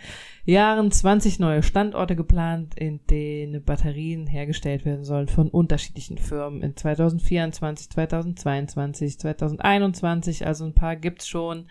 Jahren 0.44 0.90
20 0.90 1.38
neue 1.38 1.62
Standorte 1.62 2.16
geplant, 2.16 2.74
in 2.74 3.00
denen 3.06 3.62
Batterien 3.62 4.26
hergestellt 4.26 4.84
werden 4.84 5.04
sollen 5.04 5.28
von 5.28 5.48
unterschiedlichen 5.48 6.18
Firmen 6.18 6.62
in 6.62 6.76
2024, 6.76 7.90
2022, 7.90 9.18
2021, 9.18 10.46
also 10.46 10.64
ein 10.64 10.74
paar 10.74 10.96
gibt's 10.96 11.28
schon. 11.28 11.66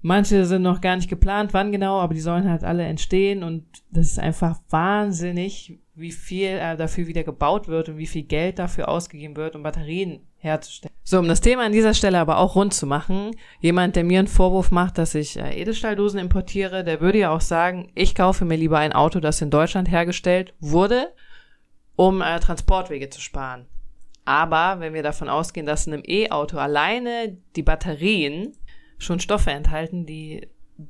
Manche 0.00 0.44
sind 0.44 0.62
noch 0.62 0.80
gar 0.80 0.96
nicht 0.96 1.08
geplant, 1.08 1.54
wann 1.54 1.72
genau, 1.72 1.98
aber 1.98 2.14
die 2.14 2.20
sollen 2.20 2.48
halt 2.48 2.62
alle 2.64 2.84
entstehen 2.84 3.42
und 3.42 3.64
das 3.90 4.12
ist 4.12 4.18
einfach 4.18 4.60
wahnsinnig, 4.70 5.78
wie 5.98 6.12
viel 6.12 6.48
äh, 6.48 6.76
dafür 6.76 7.06
wieder 7.06 7.24
gebaut 7.24 7.68
wird 7.68 7.88
und 7.88 7.98
wie 7.98 8.06
viel 8.06 8.22
Geld 8.22 8.58
dafür 8.58 8.88
ausgegeben 8.88 9.36
wird, 9.36 9.56
um 9.56 9.62
Batterien 9.62 10.20
herzustellen. 10.36 10.94
So, 11.02 11.18
um 11.18 11.28
das 11.28 11.40
Thema 11.40 11.64
an 11.64 11.72
dieser 11.72 11.94
Stelle 11.94 12.18
aber 12.18 12.38
auch 12.38 12.54
rund 12.54 12.72
zu 12.72 12.86
machen, 12.86 13.32
jemand, 13.60 13.96
der 13.96 14.04
mir 14.04 14.20
einen 14.20 14.28
Vorwurf 14.28 14.70
macht, 14.70 14.98
dass 14.98 15.14
ich 15.14 15.38
äh, 15.38 15.60
Edelstahldosen 15.60 16.20
importiere, 16.20 16.84
der 16.84 17.00
würde 17.00 17.18
ja 17.18 17.30
auch 17.30 17.40
sagen, 17.40 17.90
ich 17.94 18.14
kaufe 18.14 18.44
mir 18.44 18.56
lieber 18.56 18.78
ein 18.78 18.92
Auto, 18.92 19.20
das 19.20 19.40
in 19.40 19.50
Deutschland 19.50 19.90
hergestellt 19.90 20.54
wurde, 20.60 21.12
um 21.96 22.22
äh, 22.22 22.38
Transportwege 22.38 23.10
zu 23.10 23.20
sparen. 23.20 23.66
Aber 24.24 24.80
wenn 24.80 24.94
wir 24.94 25.02
davon 25.02 25.28
ausgehen, 25.28 25.66
dass 25.66 25.86
in 25.86 25.94
einem 25.94 26.02
E-Auto 26.06 26.58
alleine 26.58 27.38
die 27.56 27.62
Batterien 27.62 28.52
schon 28.98 29.20
Stoffe 29.20 29.50
enthalten, 29.50 30.04
die 30.04 30.48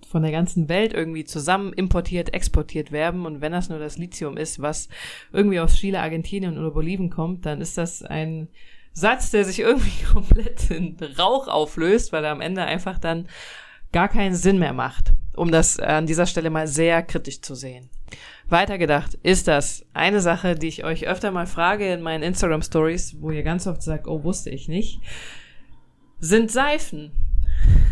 von 0.09 0.23
der 0.23 0.33
ganzen 0.33 0.68
Welt 0.68 0.92
irgendwie 0.92 1.25
zusammen 1.25 1.73
importiert, 1.73 2.35
exportiert 2.35 2.92
werden. 2.92 3.26
Und 3.26 3.40
wenn 3.40 3.52
das 3.52 3.68
nur 3.68 3.78
das 3.78 3.99
Lithium 3.99 4.37
ist, 4.37 4.61
was 4.61 4.88
irgendwie 5.33 5.61
aus 5.61 5.75
Chile, 5.75 6.00
Argentinien 6.00 6.59
oder 6.59 6.71
Bolivien 6.71 7.11
kommt, 7.11 7.47
dann 7.47 7.61
ist 7.61 7.78
das 7.78 8.02
ein 8.02 8.49
Satz, 8.92 9.30
der 9.30 9.45
sich 9.45 9.61
irgendwie 9.61 10.04
komplett 10.12 10.71
in 10.71 10.97
Rauch 11.18 11.49
auflöst, 11.49 12.12
weil 12.12 12.25
er 12.25 12.33
am 12.33 12.40
Ende 12.40 12.64
einfach 12.64 12.99
dann 12.99 13.28
gar 13.92 14.09
keinen 14.09 14.35
Sinn 14.35 14.59
mehr 14.59 14.75
macht, 14.75 15.12
um 15.35 15.50
das 15.50 15.78
an 15.78 16.07
dieser 16.07 16.26
Stelle 16.26 16.50
mal 16.50 16.66
sehr 16.66 17.02
kritisch 17.02 17.40
zu 17.40 17.54
sehen. 17.54 17.88
Weitergedacht 18.49 19.14
ist 19.23 19.49
das 19.49 19.85
eine 19.92 20.21
Sache, 20.21 20.54
die 20.54 20.68
ich 20.68 20.85
euch 20.85 21.07
öfter 21.07 21.30
mal 21.30 21.47
frage 21.47 21.92
in 21.92 22.00
meinen 22.00 22.23
Instagram 22.23 22.62
Stories, 22.62 23.16
wo 23.21 23.30
ihr 23.30 23.42
ganz 23.42 23.66
oft 23.66 23.83
sagt, 23.83 24.07
oh, 24.07 24.25
wusste 24.25 24.50
ich 24.50 24.68
nicht, 24.68 25.00
sind 26.21 26.50
Seifen. 26.50 27.12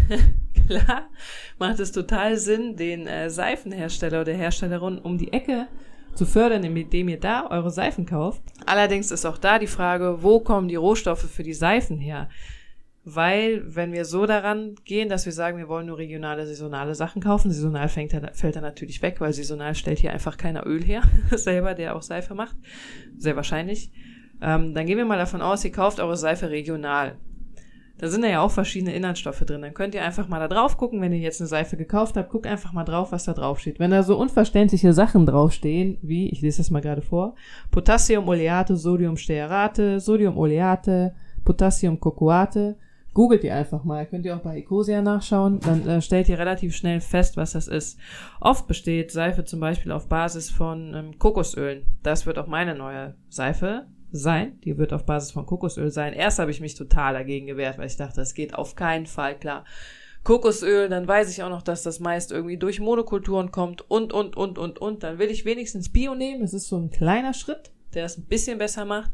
Klar, 0.67 1.09
macht 1.59 1.81
es 1.81 1.93
total 1.93 2.37
Sinn, 2.37 2.77
den 2.77 3.07
äh, 3.07 3.31
Seifenhersteller 3.31 4.21
oder 4.21 4.33
Herstellerin 4.33 4.99
um 4.99 5.19
die 5.19 5.33
Ecke 5.33 5.69
zu 6.15 6.25
fördern, 6.25 6.65
indem 6.65 7.09
ihr 7.09 7.21
da 7.21 7.49
eure 7.51 7.71
Seifen 7.71 8.07
kauft. 8.07 8.43
Allerdings 8.65 9.11
ist 9.11 9.27
auch 9.27 9.39
da 9.39 9.59
die 9.59 9.67
Frage, 9.67 10.23
wo 10.23 10.41
kommen 10.41 10.69
die 10.69 10.77
Rohstoffe 10.77 11.31
für 11.31 11.43
die 11.43 11.55
Seifen 11.55 11.99
her? 11.99 12.29
Weil, 13.09 13.63
wenn 13.65 13.93
wir 13.93 14.05
so 14.05 14.27
daran 14.27 14.75
gehen, 14.85 15.09
dass 15.09 15.27
wir 15.27 15.33
sagen, 15.33 15.59
wir 15.59 15.69
wollen 15.69 15.87
nur 15.87 15.99
regionale, 15.99 16.45
saisonale 16.45 16.97
Sachen 16.97 17.23
kaufen, 17.23 17.53
saisonal 17.53 17.89
fängt 17.89 18.13
er, 18.13 18.35
fällt 18.35 18.57
er 18.57 18.63
natürlich 18.63 19.01
weg, 19.01 19.21
weil 19.21 19.33
saisonal 19.33 19.77
stellt 19.77 20.01
hier 20.01 20.13
einfach 20.13 20.37
keiner 20.37 20.67
Öl 20.67 20.83
her, 20.83 21.03
selber, 21.31 21.75
der 21.75 21.95
auch 21.95 22.03
Seife 22.03 22.35
macht. 22.35 22.57
Sehr 23.17 23.37
wahrscheinlich. 23.37 23.93
Ähm, 24.43 24.75
dann 24.75 24.87
gehen 24.87 24.99
wir 24.99 25.05
mal 25.05 25.19
davon 25.19 25.41
aus, 25.41 25.65
ihr 25.65 25.71
kauft 25.71 26.01
eure 26.01 26.17
Seife 26.17 26.51
regional. 26.51 27.17
Da 27.99 28.09
sind 28.09 28.25
ja 28.25 28.43
auch 28.43 28.51
verschiedene 28.51 28.95
Inhaltsstoffe 28.95 29.41
drin. 29.41 29.63
Dann 29.63 29.73
könnt 29.73 29.95
ihr 29.95 30.05
einfach 30.05 30.29
mal 30.29 30.39
da 30.39 30.49
drauf 30.49 30.77
gucken, 30.77 31.01
wenn 31.01 31.13
ihr 31.13 31.19
jetzt 31.19 31.41
eine 31.41 31.49
Seife 31.49 31.77
gekauft 31.79 32.17
habt, 32.17 32.31
guckt 32.31 32.47
einfach 32.47 32.73
mal 32.73 32.85
drauf, 32.85 33.13
was 33.13 33.25
da 33.25 33.33
drauf 33.33 33.59
steht. 33.59 33.79
Wenn 33.79 33.91
da 33.91 34.03
so 34.03 34.19
unverständliche 34.19 34.93
Sachen 34.93 35.25
draufstehen, 35.25 35.99
wie, 36.03 36.29
ich 36.29 36.43
lese 36.43 36.59
das 36.59 36.71
mal 36.71 36.83
gerade 36.83 37.01
vor, 37.01 37.35
Potassium 37.71 38.29
oleate, 38.29 38.77
Sodium 38.77 39.17
stearate, 39.17 39.99
Sodium 40.01 40.37
oleate, 40.37 41.15
Potassium 41.45 41.99
cocoate, 41.99 42.77
googelt 43.15 43.45
ihr 43.45 43.55
einfach 43.55 43.83
mal, 43.83 44.05
könnt 44.05 44.27
ihr 44.27 44.37
auch 44.37 44.43
bei 44.43 44.59
Ecosia 44.59 45.01
nachschauen, 45.01 45.59
dann 45.61 45.89
äh, 45.89 46.03
stellt 46.03 46.29
ihr 46.29 46.39
relativ 46.39 46.77
schnell 46.77 47.01
fest, 47.01 47.39
was 47.39 47.53
das 47.53 47.67
ist. 47.67 47.99
Oft 48.43 48.67
besteht 48.67 49.11
Seife 49.11 49.47
zum 49.47 49.59
Beispiel 49.59 49.91
auf 49.91 50.07
Basis 50.07 50.51
von 50.51 50.93
ähm, 50.95 51.19
Kokosölen. 51.19 51.87
Das 52.03 52.27
wird 52.27 52.39
auch 52.39 52.47
meine 52.47 52.75
neue 52.75 53.15
Seife 53.31 53.87
sein. 54.19 54.61
Die 54.63 54.79
wird 54.79 54.93
auf 54.93 55.07
Basis 55.07 55.31
von 55.31 55.47
Kokosöl 55.47 55.91
sein. 55.91 56.13
Erst 56.13 56.39
habe 56.39 56.51
ich 56.51 56.61
mich 56.61 56.75
total 56.75 57.15
dagegen 57.15 57.47
gewehrt, 57.47 57.79
weil 57.79 57.87
ich 57.87 57.97
dachte, 57.97 58.17
das 58.17 58.35
geht 58.35 58.55
auf 58.55 58.75
keinen 58.75 59.07
Fall 59.07 59.39
klar. 59.39 59.65
Kokosöl, 60.25 60.89
dann 60.89 61.07
weiß 61.07 61.31
ich 61.31 61.45
auch 61.45 61.51
noch, 61.51 61.63
dass 61.63 61.85
das 61.85 62.01
meist 62.01 62.33
irgendwie 62.33 62.57
durch 62.57 62.81
Monokulturen 62.81 63.53
kommt 63.53 63.89
und, 63.89 64.13
und, 64.13 64.37
und, 64.37 64.59
und, 64.59 64.79
und. 64.79 65.03
Dann 65.03 65.19
will 65.19 65.31
ich 65.31 65.45
wenigstens 65.45 65.93
Bio 65.93 66.15
nehmen. 66.15 66.43
Das 66.43 66.53
ist 66.53 66.69
so 66.69 66.77
ein 66.77 66.91
kleiner 66.91 67.33
Schritt, 67.33 67.71
der 67.95 68.07
es 68.07 68.19
ein 68.19 68.25
bisschen 68.25 68.59
besser 68.59 68.85
macht. 68.85 69.13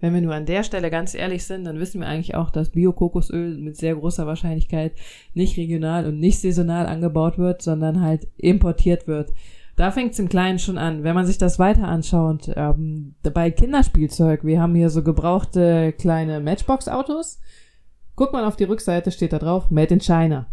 Wenn 0.00 0.14
wir 0.14 0.20
nur 0.20 0.34
an 0.34 0.46
der 0.46 0.62
Stelle 0.62 0.90
ganz 0.90 1.14
ehrlich 1.14 1.44
sind, 1.44 1.64
dann 1.64 1.80
wissen 1.80 2.00
wir 2.00 2.06
eigentlich 2.06 2.36
auch, 2.36 2.50
dass 2.50 2.70
Bio-Kokosöl 2.70 3.58
mit 3.58 3.76
sehr 3.76 3.96
großer 3.96 4.26
Wahrscheinlichkeit 4.26 4.92
nicht 5.34 5.56
regional 5.56 6.06
und 6.06 6.20
nicht 6.20 6.40
saisonal 6.40 6.86
angebaut 6.86 7.36
wird, 7.36 7.62
sondern 7.62 8.00
halt 8.00 8.28
importiert 8.36 9.08
wird. 9.08 9.32
Da 9.78 9.92
fängt 9.92 10.12
es 10.12 10.18
im 10.18 10.28
Kleinen 10.28 10.58
schon 10.58 10.76
an. 10.76 11.04
Wenn 11.04 11.14
man 11.14 11.24
sich 11.24 11.38
das 11.38 11.60
weiter 11.60 11.84
anschaut, 11.84 12.50
ähm, 12.56 13.14
bei 13.22 13.52
Kinderspielzeug, 13.52 14.44
wir 14.44 14.60
haben 14.60 14.74
hier 14.74 14.90
so 14.90 15.04
gebrauchte 15.04 15.92
kleine 15.92 16.40
Matchbox-Autos. 16.40 17.38
Guckt 18.16 18.32
man 18.32 18.44
auf 18.44 18.56
die 18.56 18.64
Rückseite, 18.64 19.12
steht 19.12 19.32
da 19.32 19.38
drauf, 19.38 19.70
Made 19.70 19.94
in 19.94 20.00
China. 20.00 20.48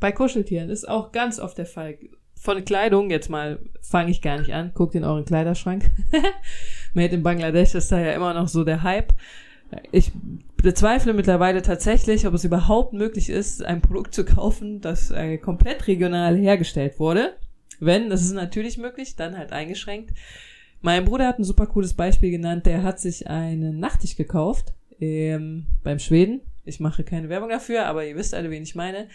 Bei 0.00 0.10
Kuscheltieren 0.10 0.70
ist 0.70 0.88
auch 0.88 1.12
ganz 1.12 1.38
oft 1.38 1.56
der 1.56 1.66
Fall. 1.66 1.98
Von 2.34 2.64
Kleidung, 2.64 3.10
jetzt 3.10 3.30
mal 3.30 3.60
fange 3.80 4.10
ich 4.10 4.22
gar 4.22 4.40
nicht 4.40 4.52
an, 4.52 4.72
guckt 4.74 4.96
in 4.96 5.04
euren 5.04 5.24
Kleiderschrank. 5.24 5.88
Made 6.94 7.14
in 7.14 7.22
Bangladesch 7.22 7.76
ist 7.76 7.92
da 7.92 8.00
ja 8.00 8.10
immer 8.10 8.34
noch 8.34 8.48
so 8.48 8.64
der 8.64 8.82
Hype. 8.82 9.14
Ich 9.92 10.10
bezweifle 10.56 11.12
mittlerweile 11.12 11.62
tatsächlich, 11.62 12.26
ob 12.26 12.34
es 12.34 12.42
überhaupt 12.42 12.92
möglich 12.92 13.30
ist, 13.30 13.64
ein 13.64 13.82
Produkt 13.82 14.14
zu 14.14 14.24
kaufen, 14.24 14.80
das 14.80 15.12
äh, 15.12 15.38
komplett 15.38 15.86
regional 15.86 16.36
hergestellt 16.36 16.98
wurde. 16.98 17.34
Wenn, 17.80 18.10
das 18.10 18.22
ist 18.22 18.32
natürlich 18.32 18.78
möglich, 18.78 19.16
dann 19.16 19.36
halt 19.36 19.52
eingeschränkt. 19.52 20.12
Mein 20.80 21.04
Bruder 21.04 21.26
hat 21.26 21.38
ein 21.38 21.44
super 21.44 21.66
cooles 21.66 21.94
Beispiel 21.94 22.30
genannt. 22.30 22.66
Der 22.66 22.82
hat 22.82 23.00
sich 23.00 23.26
einen 23.28 23.80
Nachttisch 23.80 24.16
gekauft 24.16 24.72
ähm, 25.00 25.66
beim 25.82 25.98
Schweden. 25.98 26.40
Ich 26.64 26.80
mache 26.80 27.02
keine 27.02 27.28
Werbung 27.28 27.48
dafür, 27.48 27.86
aber 27.86 28.04
ihr 28.04 28.16
wisst 28.16 28.34
alle, 28.34 28.50
wen 28.50 28.62
ich 28.62 28.74
meine. 28.74 29.08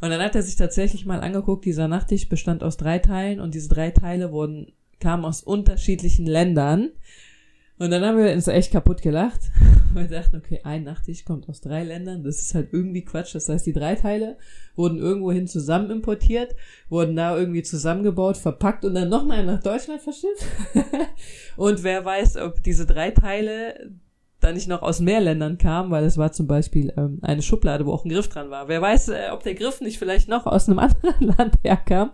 Und 0.00 0.10
dann 0.10 0.22
hat 0.22 0.34
er 0.34 0.42
sich 0.42 0.56
tatsächlich 0.56 1.04
mal 1.04 1.20
angeguckt, 1.20 1.64
dieser 1.64 1.88
Nachttisch 1.88 2.28
bestand 2.28 2.62
aus 2.62 2.76
drei 2.76 2.98
Teilen 2.98 3.40
und 3.40 3.54
diese 3.54 3.68
drei 3.68 3.90
Teile 3.90 4.32
wurden, 4.32 4.72
kamen 4.98 5.24
aus 5.24 5.42
unterschiedlichen 5.42 6.26
Ländern. 6.26 6.90
Und 7.80 7.90
dann 7.90 8.04
haben 8.04 8.18
wir 8.18 8.30
uns 8.30 8.46
echt 8.46 8.72
kaputt 8.72 9.00
gelacht. 9.00 9.40
Wir 9.94 10.06
dachten, 10.06 10.36
okay, 10.36 10.60
ein 10.64 10.84
Nachttisch 10.84 11.24
kommt 11.24 11.48
aus 11.48 11.62
drei 11.62 11.82
Ländern. 11.82 12.22
Das 12.22 12.38
ist 12.38 12.54
halt 12.54 12.68
irgendwie 12.72 13.06
Quatsch. 13.06 13.34
Das 13.34 13.48
heißt, 13.48 13.64
die 13.64 13.72
drei 13.72 13.94
Teile 13.94 14.36
wurden 14.76 14.98
irgendwohin 14.98 15.48
zusammen 15.48 15.90
importiert, 15.90 16.54
wurden 16.90 17.16
da 17.16 17.34
irgendwie 17.34 17.62
zusammengebaut, 17.62 18.36
verpackt 18.36 18.84
und 18.84 18.94
dann 18.94 19.08
nochmal 19.08 19.46
nach 19.46 19.62
Deutschland 19.62 20.02
verschifft. 20.02 20.44
und 21.56 21.82
wer 21.82 22.04
weiß, 22.04 22.36
ob 22.36 22.62
diese 22.62 22.84
drei 22.84 23.12
Teile 23.12 23.90
da 24.40 24.52
nicht 24.52 24.68
noch 24.68 24.82
aus 24.82 25.00
mehr 25.00 25.20
Ländern 25.20 25.56
kamen, 25.56 25.90
weil 25.90 26.04
es 26.04 26.18
war 26.18 26.32
zum 26.32 26.46
Beispiel 26.46 26.92
ähm, 26.98 27.18
eine 27.22 27.40
Schublade, 27.40 27.86
wo 27.86 27.92
auch 27.94 28.04
ein 28.04 28.10
Griff 28.10 28.28
dran 28.28 28.50
war. 28.50 28.68
Wer 28.68 28.82
weiß, 28.82 29.08
äh, 29.08 29.28
ob 29.32 29.42
der 29.42 29.54
Griff 29.54 29.80
nicht 29.80 29.98
vielleicht 29.98 30.28
noch 30.28 30.44
aus 30.44 30.68
einem 30.68 30.78
anderen 30.80 31.34
Land 31.38 31.54
herkam. 31.64 32.10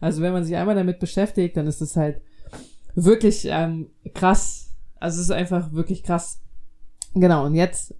Also 0.00 0.22
wenn 0.22 0.32
man 0.32 0.44
sich 0.44 0.56
einmal 0.56 0.74
damit 0.74 0.98
beschäftigt, 0.98 1.58
dann 1.58 1.66
ist 1.66 1.82
es 1.82 1.94
halt 1.94 2.22
wirklich 2.94 3.46
ähm, 3.50 3.90
krass, 4.14 4.63
also 5.00 5.20
es 5.20 5.26
ist 5.26 5.32
einfach 5.32 5.72
wirklich 5.72 6.02
krass. 6.02 6.40
Genau, 7.14 7.46
und 7.46 7.54
jetzt, 7.54 7.94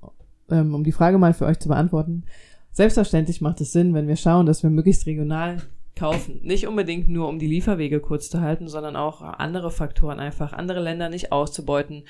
ähm, 0.50 0.74
um 0.74 0.84
die 0.84 0.92
Frage 0.92 1.18
mal 1.18 1.34
für 1.34 1.46
euch 1.46 1.58
zu 1.58 1.68
beantworten. 1.68 2.24
Selbstverständlich 2.72 3.40
macht 3.40 3.60
es 3.60 3.72
Sinn, 3.72 3.94
wenn 3.94 4.08
wir 4.08 4.16
schauen, 4.16 4.46
dass 4.46 4.62
wir 4.62 4.70
möglichst 4.70 5.06
regional 5.06 5.62
kaufen. 5.96 6.40
Nicht 6.42 6.66
unbedingt 6.66 7.08
nur, 7.08 7.28
um 7.28 7.38
die 7.38 7.46
Lieferwege 7.46 8.00
kurz 8.00 8.28
zu 8.28 8.40
halten, 8.40 8.68
sondern 8.68 8.96
auch 8.96 9.22
andere 9.22 9.70
Faktoren 9.70 10.18
einfach, 10.18 10.52
andere 10.52 10.80
Länder 10.80 11.08
nicht 11.08 11.32
auszubeuten. 11.32 12.04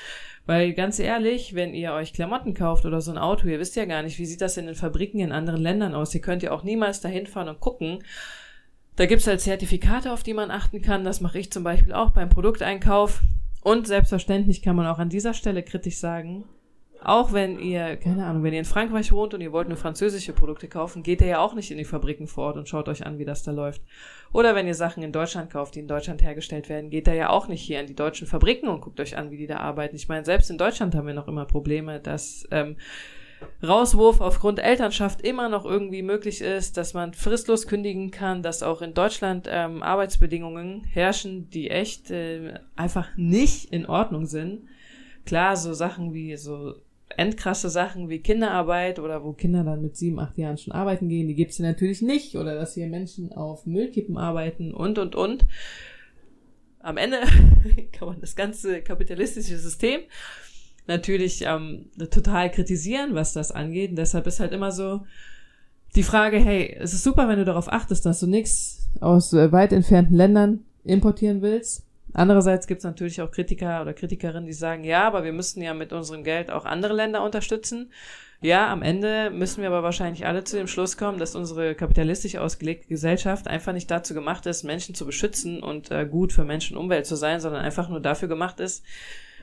Weil 0.47 0.73
ganz 0.73 0.99
ehrlich, 0.99 1.55
wenn 1.55 1.75
ihr 1.75 1.93
euch 1.93 2.13
Klamotten 2.13 2.55
kauft 2.55 2.87
oder 2.87 3.01
so 3.01 3.11
ein 3.11 3.19
Auto, 3.19 3.47
ihr 3.47 3.61
wisst 3.61 3.77
ja 3.77 3.85
gar 3.85 4.03
nicht, 4.03 4.19
wie 4.19 4.27
sieht 4.27 4.41
das 4.41 4.57
in 4.57 4.67
den 4.67 4.75
Fabriken 4.75 5.21
in 5.21 5.33
anderen 5.33 5.61
Ländern 5.61 5.95
aus. 5.95 6.15
Ihr 6.15 6.21
könnt 6.21 6.43
ja 6.43 6.53
auch 6.53 6.65
niemals 6.65 7.01
dahin 7.01 7.27
fahren 7.27 7.49
und 7.49 7.61
gucken. 7.61 8.03
Da 8.97 9.07
gibt's 9.07 9.27
halt 9.27 9.41
Zertifikate, 9.41 10.13
auf 10.13 10.23
die 10.23 10.35
man 10.35 10.51
achten 10.51 10.81
kann. 10.81 11.05
Das 11.05 11.21
mache 11.21 11.39
ich 11.39 11.53
zum 11.53 11.65
Beispiel 11.65 11.93
auch 11.93 12.11
beim 12.11 12.31
Produkteinkauf. 12.31 13.21
Und 13.65 13.87
selbstverständlich 13.87 14.61
kann 14.61 14.77
man 14.77 14.87
auch 14.87 14.99
an 14.99 15.09
dieser 15.09 15.33
Stelle 15.33 15.63
kritisch 15.63 15.97
sagen, 15.97 16.45
auch 17.03 17.33
wenn 17.33 17.59
ihr, 17.59 17.97
keine 17.97 18.27
Ahnung, 18.27 18.43
wenn 18.43 18.53
ihr 18.53 18.59
in 18.59 18.67
Frankreich 18.67 19.11
wohnt 19.11 19.33
und 19.33 19.41
ihr 19.41 19.53
wollt 19.53 19.69
nur 19.69 19.79
französische 19.79 20.35
Produkte 20.35 20.69
kaufen, 20.69 21.03
geht 21.03 21.23
ihr 21.23 21.27
ja 21.29 21.39
auch 21.39 21.55
nicht 21.55 21.71
in 21.71 21.79
die 21.79 21.87
Fabriken 21.87 22.27
vor 22.27 22.45
Ort 22.45 22.57
und 22.59 22.69
schaut 22.69 22.89
euch 22.89 23.07
an, 23.07 23.19
wie 23.19 23.25
das 23.25 23.43
da 23.43 23.53
läuft. 23.53 23.81
Oder 24.35 24.55
wenn 24.55 24.67
ihr 24.67 24.75
Sachen 24.75 25.03
in 25.03 25.13
Deutschland 25.13 25.51
kauft, 25.51 25.75
die 25.75 25.81
in 25.81 25.89
Deutschland 25.89 26.23
hergestellt 26.23 26.69
werden, 26.69 26.91
geht 26.91 27.09
ihr 27.09 27.15
ja 27.15 27.31
auch 27.31 27.49
nicht 27.49 27.63
hier 27.63 27.81
in 27.81 27.87
die 27.87 27.97
deutschen 27.97 28.27
Fabriken 28.27 28.69
und 28.69 28.83
guckt 28.83 29.01
euch 29.01 29.17
an, 29.17 29.31
wie 29.31 29.39
die 29.39 29.47
da 29.47 29.59
arbeiten. 29.59 29.97
Ich 29.97 30.09
meine, 30.09 30.27
selbst 30.27 30.51
in 30.51 30.59
Deutschland 30.59 30.95
haben 30.95 31.07
wir 31.07 31.15
noch 31.15 31.29
immer 31.29 31.47
Probleme, 31.47 32.01
dass 32.01 32.47
ähm, 32.51 32.77
Rauswurf 33.63 34.21
aufgrund 34.21 34.59
Elternschaft 34.59 35.23
immer 35.23 35.49
noch 35.49 35.65
irgendwie 35.65 36.03
möglich 36.03 36.41
ist, 36.41 36.77
dass 36.77 36.95
man 36.95 37.15
fristlos 37.15 37.67
kündigen 37.67 38.11
kann, 38.11 38.43
dass 38.43 38.63
auch 38.63 38.83
in 38.83 38.95
Deutschland 38.95 39.49
ähm, 39.51 39.83
Arbeitsbedingungen 39.83 40.85
herrschen, 40.85 41.51
die 41.51 41.71
echt 41.71 42.11
äh, 42.11 42.55
einfach 42.77 43.09
nicht 43.17 43.73
in 43.73 43.87
Ordnung 43.87 44.27
sind. 44.27 44.69
Klar, 45.25 45.57
so 45.57 45.73
Sachen 45.73 46.13
wie 46.13 46.37
so 46.37 46.75
endkrasse 47.17 47.71
Sachen 47.71 48.09
wie 48.09 48.21
Kinderarbeit 48.21 48.99
oder 48.99 49.25
wo 49.25 49.33
Kinder 49.33 49.65
dann 49.65 49.83
mit 49.83 49.97
sieben, 49.97 50.19
acht 50.19 50.37
Jahren 50.39 50.59
schon 50.59 50.73
arbeiten 50.73 51.09
gehen, 51.09 51.29
die 51.29 51.35
gibt's 51.35 51.57
hier 51.57 51.67
natürlich 51.67 52.03
nicht. 52.03 52.37
Oder 52.37 52.55
dass 52.55 52.75
hier 52.75 52.87
Menschen 52.87 53.33
auf 53.33 53.67
Müllkippen 53.67 54.17
arbeiten 54.17 54.73
und, 54.73 54.99
und, 54.99 55.15
und. 55.15 55.45
Am 56.81 56.97
Ende 56.97 57.21
kann 57.93 58.09
man 58.09 58.21
das 58.21 58.37
ganze 58.37 58.83
kapitalistische 58.83 59.59
System 59.59 60.01
natürlich 60.87 61.45
ähm, 61.47 61.87
total 62.11 62.51
kritisieren, 62.51 63.15
was 63.15 63.33
das 63.33 63.53
angeht. 63.53 63.91
Und 63.91 63.97
deshalb 63.97 64.27
ist 64.27 64.41
halt 64.41 64.53
immer 64.53 64.73
so 64.73 65.03
die 65.97 66.03
Frage, 66.03 66.39
hey, 66.39 66.77
es 66.81 66.93
ist 66.93 67.05
super, 67.05 67.29
wenn 67.29 67.39
du 67.39 67.45
darauf 67.45 67.73
achtest, 67.73 68.05
dass 68.05 68.21
du 68.21 68.27
nichts 68.27 68.89
aus 69.01 69.33
weit 69.33 69.73
entfernten 69.73 70.17
Ländern 70.17 70.65
importieren 70.85 71.43
willst. 71.43 71.85
Andererseits 72.13 72.69
gibt 72.69 72.79
es 72.79 72.85
natürlich 72.85 73.21
auch 73.23 73.33
Kritiker 73.33 73.83
oder 73.83 73.93
Kritikerinnen, 73.93 74.47
die 74.47 74.53
sagen, 74.53 74.85
ja, 74.85 75.05
aber 75.05 75.25
wir 75.25 75.33
müssten 75.33 75.61
ja 75.63 75.75
mit 75.75 75.93
unserem 75.93 76.23
Geld 76.23 76.51
auch 76.51 76.65
andere 76.65 76.95
Länder 76.95 77.25
unterstützen. 77.25 77.91
Ja, 78.41 78.71
am 78.71 78.83
Ende 78.83 79.31
müssen 79.31 79.63
wir 79.63 79.69
aber 79.69 79.83
wahrscheinlich 79.83 80.27
alle 80.27 80.45
zu 80.45 80.57
dem 80.57 80.69
Schluss 80.69 80.97
kommen, 80.97 81.19
dass 81.19 81.35
unsere 81.35 81.75
kapitalistisch 81.75 82.37
ausgelegte 82.37 82.87
Gesellschaft 82.89 83.49
einfach 83.49 83.73
nicht 83.73 83.91
dazu 83.91 84.15
gemacht 84.15 84.47
ist, 84.47 84.65
Menschen 84.65 84.95
zu 84.95 85.07
beschützen 85.07 85.63
und 85.63 85.91
äh, 85.91 86.07
gut 86.07 86.33
für 86.33 86.45
Menschen 86.45 86.77
und 86.77 86.85
Umwelt 86.85 87.07
zu 87.07 87.17
sein, 87.17 87.41
sondern 87.41 87.63
einfach 87.63 87.89
nur 87.89 88.01
dafür 88.01 88.29
gemacht 88.29 88.61
ist, 88.61 88.85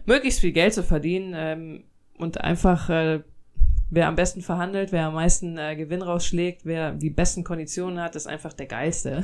möglichst 0.06 0.40
viel 0.40 0.52
Geld 0.52 0.74
zu 0.74 0.84
verdienen 0.84 1.34
ähm, 1.36 1.84
und 2.18 2.42
einfach 2.42 2.90
äh, 2.90 3.22
wer 3.92 4.08
am 4.08 4.16
besten 4.16 4.42
verhandelt, 4.42 4.92
wer 4.92 5.08
am 5.08 5.14
meisten 5.14 5.58
äh, 5.58 5.76
Gewinn 5.76 6.02
rausschlägt, 6.02 6.66
wer 6.66 6.94
die 6.94 7.10
besten 7.10 7.44
Konditionen 7.44 8.00
hat, 8.00 8.16
ist 8.16 8.26
einfach 8.26 8.54
der 8.54 8.66
geilste. 8.66 9.24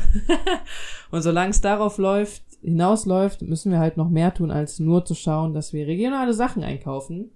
und 1.11 1.21
solange 1.21 1.51
es 1.51 1.61
darauf 1.61 1.97
läuft, 1.97 2.43
hinausläuft, 2.61 3.41
müssen 3.41 3.71
wir 3.71 3.79
halt 3.79 3.97
noch 3.97 4.09
mehr 4.09 4.33
tun, 4.33 4.51
als 4.51 4.79
nur 4.79 5.05
zu 5.05 5.15
schauen, 5.15 5.53
dass 5.53 5.73
wir 5.73 5.87
regionale 5.87 6.33
Sachen 6.33 6.63
einkaufen. 6.63 7.31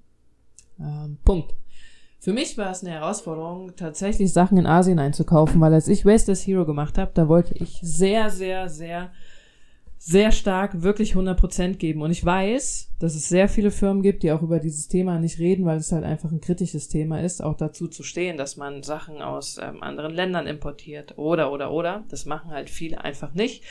Ähm, 0.80 1.18
Punkt. 1.24 1.56
Für 2.20 2.34
mich 2.34 2.58
war 2.58 2.70
es 2.70 2.84
eine 2.84 2.94
Herausforderung, 2.94 3.76
tatsächlich 3.76 4.32
Sachen 4.32 4.58
in 4.58 4.68
Asien 4.68 5.00
einzukaufen, 5.00 5.60
weil 5.62 5.74
als 5.74 5.88
ich 5.88 6.06
Wasteless 6.06 6.46
Hero 6.46 6.66
gemacht 6.66 6.98
habe, 6.98 7.12
da 7.14 7.28
wollte 7.28 7.56
ich 7.56 7.80
sehr, 7.82 8.30
sehr, 8.30 8.70
sehr, 8.70 9.12
sehr 10.04 10.32
stark 10.32 10.82
wirklich 10.82 11.14
100% 11.14 11.76
geben. 11.76 12.02
Und 12.02 12.10
ich 12.10 12.26
weiß, 12.26 12.90
dass 13.00 13.14
es 13.14 13.30
sehr 13.30 13.48
viele 13.48 13.70
Firmen 13.70 14.02
gibt, 14.02 14.24
die 14.24 14.32
auch 14.32 14.42
über 14.42 14.58
dieses 14.58 14.88
Thema 14.88 15.20
nicht 15.20 15.38
reden, 15.38 15.64
weil 15.66 15.78
es 15.78 15.92
halt 15.92 16.04
einfach 16.04 16.32
ein 16.32 16.42
kritisches 16.42 16.88
Thema 16.88 17.22
ist, 17.22 17.44
auch 17.44 17.56
dazu 17.56 17.88
zu 17.88 18.02
stehen, 18.02 18.36
dass 18.36 18.58
man 18.58 18.82
Sachen 18.82 19.22
aus 19.22 19.60
ähm, 19.62 19.84
anderen 19.84 20.12
Ländern 20.12 20.48
importiert 20.48 21.20
oder, 21.20 21.52
oder, 21.52 21.72
oder. 21.72 22.04
Das 22.10 22.26
machen 22.26 22.50
halt 22.50 22.72
viele 22.72 23.04
einfach 23.04 23.36
nicht. 23.36 23.64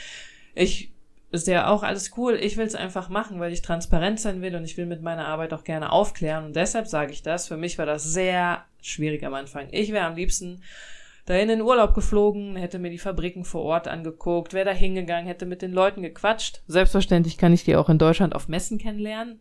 Ich 0.55 0.93
ist 1.33 1.49
ja 1.49 1.69
auch 1.69 1.83
alles 1.83 2.13
cool. 2.17 2.39
Ich 2.41 2.57
will 2.57 2.67
es 2.67 2.77
einfach 2.77 3.09
machen, 3.09 3.41
weil 3.41 3.53
ich 3.53 3.63
transparent 3.63 4.21
sein 4.21 4.41
will 4.41 4.55
und 4.55 4.65
ich 4.65 4.77
will 4.77 4.87
mit 4.87 5.03
meiner 5.03 5.27
Arbeit 5.27 5.53
auch 5.53 5.65
gerne 5.65 5.91
aufklären. 5.91 6.45
Und 6.45 6.55
deshalb 6.55 6.87
sage 6.87 7.11
ich 7.11 7.23
das. 7.23 7.49
Für 7.49 7.57
mich 7.57 7.77
war 7.77 7.87
das 7.87 8.05
sehr 8.05 8.65
schwierig 8.83 9.25
am 9.25 9.35
Anfang. 9.35 9.67
Ich 9.73 9.93
wäre 9.93 10.07
am 10.07 10.15
liebsten 10.15 10.63
dahin 11.27 11.51
in 11.51 11.59
den 11.59 11.63
Urlaub 11.63 11.95
geflogen, 11.95 12.57
hätte 12.57 12.79
mir 12.79 12.91
die 12.91 12.99
Fabriken 12.99 13.45
vor 13.45 13.63
Ort 13.63 13.89
angeguckt, 13.89 14.53
wäre 14.53 14.67
da 14.67 14.73
hingegangen, 14.73 15.27
hätte 15.27 15.47
mit 15.47 15.63
den 15.63 15.73
Leuten 15.73 16.03
gequatscht. 16.03 16.63
Selbstverständlich 16.67 17.39
kann 17.39 17.53
ich 17.53 17.65
die 17.65 17.77
auch 17.77 17.89
in 17.89 17.99
Deutschland 17.99 18.35
auf 18.35 18.49
Messen 18.49 18.79
kennenlernen. 18.79 19.41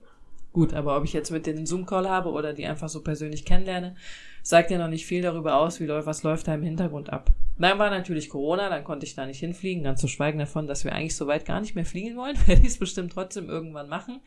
Gut, 0.51 0.73
aber 0.73 0.97
ob 0.97 1.03
ich 1.03 1.13
jetzt 1.13 1.29
mit 1.29 1.45
denen 1.45 1.59
einen 1.59 1.67
Zoom-Call 1.67 2.09
habe 2.09 2.31
oder 2.31 2.53
die 2.53 2.65
einfach 2.65 2.89
so 2.89 3.03
persönlich 3.03 3.45
kennenlerne, 3.45 3.95
sagt 4.41 4.71
ja 4.71 4.79
noch 4.79 4.87
nicht 4.87 5.05
viel 5.05 5.21
darüber 5.21 5.57
aus, 5.57 5.79
wie 5.79 5.85
läuft, 5.85 6.07
was 6.07 6.23
läuft 6.23 6.47
da 6.47 6.55
im 6.55 6.63
Hintergrund 6.63 7.11
ab. 7.11 7.29
Dann 7.59 7.77
war 7.77 7.89
natürlich 7.89 8.29
Corona, 8.29 8.69
dann 8.69 8.83
konnte 8.83 9.05
ich 9.05 9.13
da 9.13 9.25
nicht 9.25 9.39
hinfliegen, 9.39 9.83
ganz 9.83 10.01
zu 10.01 10.07
schweigen 10.07 10.39
davon, 10.39 10.65
dass 10.65 10.85
wir 10.85 10.93
eigentlich 10.93 11.15
so 11.15 11.27
weit 11.27 11.45
gar 11.45 11.59
nicht 11.59 11.75
mehr 11.75 11.85
fliegen 11.85 12.15
wollen, 12.17 12.35
werde 12.47 12.61
ich 12.61 12.69
es 12.69 12.79
bestimmt 12.79 13.13
trotzdem 13.13 13.47
irgendwann 13.47 13.89
machen. 13.89 14.21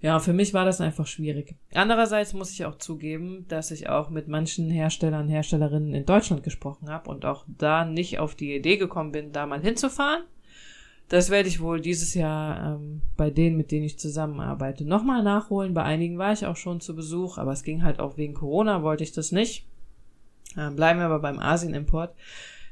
Ja, 0.00 0.18
für 0.18 0.34
mich 0.34 0.52
war 0.52 0.66
das 0.66 0.82
einfach 0.82 1.06
schwierig. 1.06 1.54
Andererseits 1.72 2.34
muss 2.34 2.50
ich 2.50 2.66
auch 2.66 2.76
zugeben, 2.76 3.46
dass 3.48 3.70
ich 3.70 3.88
auch 3.88 4.10
mit 4.10 4.28
manchen 4.28 4.68
Herstellern, 4.70 5.28
Herstellerinnen 5.28 5.94
in 5.94 6.04
Deutschland 6.04 6.42
gesprochen 6.42 6.90
habe 6.90 7.08
und 7.10 7.24
auch 7.24 7.44
da 7.46 7.86
nicht 7.86 8.18
auf 8.18 8.34
die 8.34 8.54
Idee 8.54 8.76
gekommen 8.76 9.12
bin, 9.12 9.32
da 9.32 9.46
mal 9.46 9.62
hinzufahren 9.62 10.24
das 11.08 11.30
werde 11.30 11.48
ich 11.48 11.60
wohl 11.60 11.80
dieses 11.80 12.14
Jahr 12.14 12.76
ähm, 12.76 13.02
bei 13.16 13.30
denen, 13.30 13.56
mit 13.56 13.70
denen 13.70 13.84
ich 13.84 13.98
zusammenarbeite, 13.98 14.84
nochmal 14.84 15.22
nachholen. 15.22 15.74
Bei 15.74 15.82
einigen 15.82 16.18
war 16.18 16.32
ich 16.32 16.46
auch 16.46 16.56
schon 16.56 16.80
zu 16.80 16.94
Besuch, 16.96 17.38
aber 17.38 17.52
es 17.52 17.62
ging 17.62 17.82
halt 17.82 18.00
auch 18.00 18.16
wegen 18.16 18.34
Corona, 18.34 18.82
wollte 18.82 19.04
ich 19.04 19.12
das 19.12 19.30
nicht. 19.30 19.66
Ähm, 20.56 20.76
bleiben 20.76 21.00
wir 21.00 21.06
aber 21.06 21.18
beim 21.18 21.38
Asien-Import. 21.38 22.14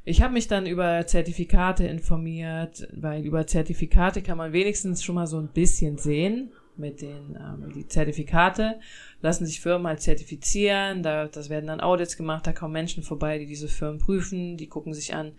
Ich 0.05 0.23
habe 0.23 0.33
mich 0.33 0.49
dann 0.49 0.67
über 0.67 1.07
Zertifikate 1.07 1.87
informiert, 1.87 2.89
weil 2.93 3.25
über 3.25 3.47
Zertifikate 3.47 4.23
kann 4.23 4.39
man 4.39 4.53
wenigstens 4.53 5.05
schon 5.05 5.15
mal 5.15 5.27
so 5.27 5.39
ein 5.39 5.49
bisschen 5.49 5.99
sehen 5.99 6.51
mit 6.83 7.01
den 7.01 7.39
ähm, 7.41 7.73
die 7.75 7.89
Zertifikate 7.89 8.79
lassen 9.23 9.47
sich 9.47 9.61
Firmen 9.61 9.87
halt 9.87 10.01
zertifizieren, 10.01 11.03
da 11.03 11.29
das 11.29 11.49
werden 11.49 11.69
dann 11.69 11.81
Audits 11.81 12.19
gemacht, 12.19 12.47
da 12.47 12.53
kommen 12.53 12.75
Menschen 12.75 13.03
vorbei, 13.03 13.39
die 13.39 13.47
diese 13.47 13.69
Firmen 13.69 13.99
prüfen, 13.99 14.59
die 14.59 14.67
gucken 14.67 14.93
sich 14.93 15.15
an, 15.15 15.33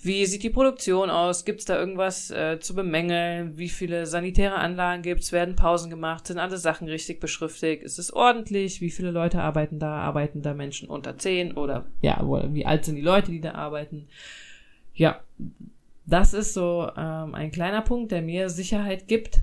wie 0.00 0.24
sieht 0.26 0.44
die 0.44 0.50
Produktion 0.50 1.10
aus? 1.10 1.44
Gibt 1.44 1.58
es 1.58 1.64
da 1.66 1.76
irgendwas 1.76 2.30
äh, 2.30 2.60
zu 2.60 2.74
bemängeln? 2.74 3.58
Wie 3.58 3.68
viele 3.68 4.06
sanitäre 4.06 4.54
Anlagen 4.54 5.02
gibt 5.02 5.22
es? 5.22 5.32
Werden 5.32 5.56
Pausen 5.56 5.90
gemacht? 5.90 6.28
Sind 6.28 6.38
alle 6.38 6.56
Sachen 6.56 6.88
richtig 6.88 7.18
beschriftigt? 7.18 7.82
Ist 7.82 7.98
es 7.98 8.12
ordentlich? 8.12 8.80
Wie 8.80 8.90
viele 8.90 9.10
Leute 9.10 9.40
arbeiten 9.40 9.80
da? 9.80 9.98
Arbeiten 9.98 10.40
da 10.40 10.54
Menschen 10.54 10.88
unter 10.88 11.18
zehn? 11.18 11.52
Oder 11.52 11.86
ja, 12.00 12.22
wie 12.22 12.64
alt 12.64 12.84
sind 12.84 12.94
die 12.94 13.02
Leute, 13.02 13.32
die 13.32 13.40
da 13.40 13.54
arbeiten? 13.54 14.06
Ja, 14.94 15.20
das 16.06 16.32
ist 16.32 16.54
so 16.54 16.88
ähm, 16.96 17.34
ein 17.34 17.50
kleiner 17.50 17.82
Punkt, 17.82 18.12
der 18.12 18.22
mir 18.22 18.50
Sicherheit 18.50 19.08
gibt, 19.08 19.40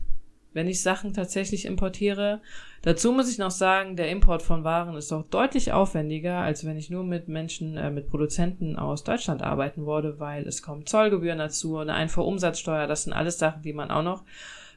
wenn 0.55 0.67
ich 0.69 0.81
Sachen 0.81 1.13
tatsächlich 1.13 1.65
importiere. 1.65 2.41
Dazu 2.81 3.12
muss 3.12 3.29
ich 3.29 3.38
noch 3.38 3.51
sagen, 3.51 3.97
der 3.97 4.09
Import 4.09 4.41
von 4.41 4.63
Waren 4.63 4.95
ist 4.95 5.12
auch 5.12 5.25
deutlich 5.25 5.74
aufwendiger, 5.74 6.38
als 6.38 6.65
wenn 6.65 6.77
ich 6.77 6.89
nur 6.89 7.03
mit 7.03 7.27
Menschen, 7.27 7.75
äh, 7.75 7.91
mit 7.91 8.07
Produzenten 8.07 8.77
aus 8.77 9.03
Deutschland 9.03 9.43
arbeiten 9.43 9.85
würde, 9.85 10.17
weil 10.17 10.47
es 10.47 10.62
kommen 10.62 10.85
Zollgebühren 10.85 11.39
dazu, 11.39 11.77
eine 11.77 11.93
Einfuhrumsatzsteuer, 11.93 12.88
das 12.88 13.03
sind 13.03 13.12
alles 13.12 13.38
Sachen, 13.38 13.63
die 13.63 13.74
man 13.74 13.91
auch 13.91 14.03
noch 14.03 14.24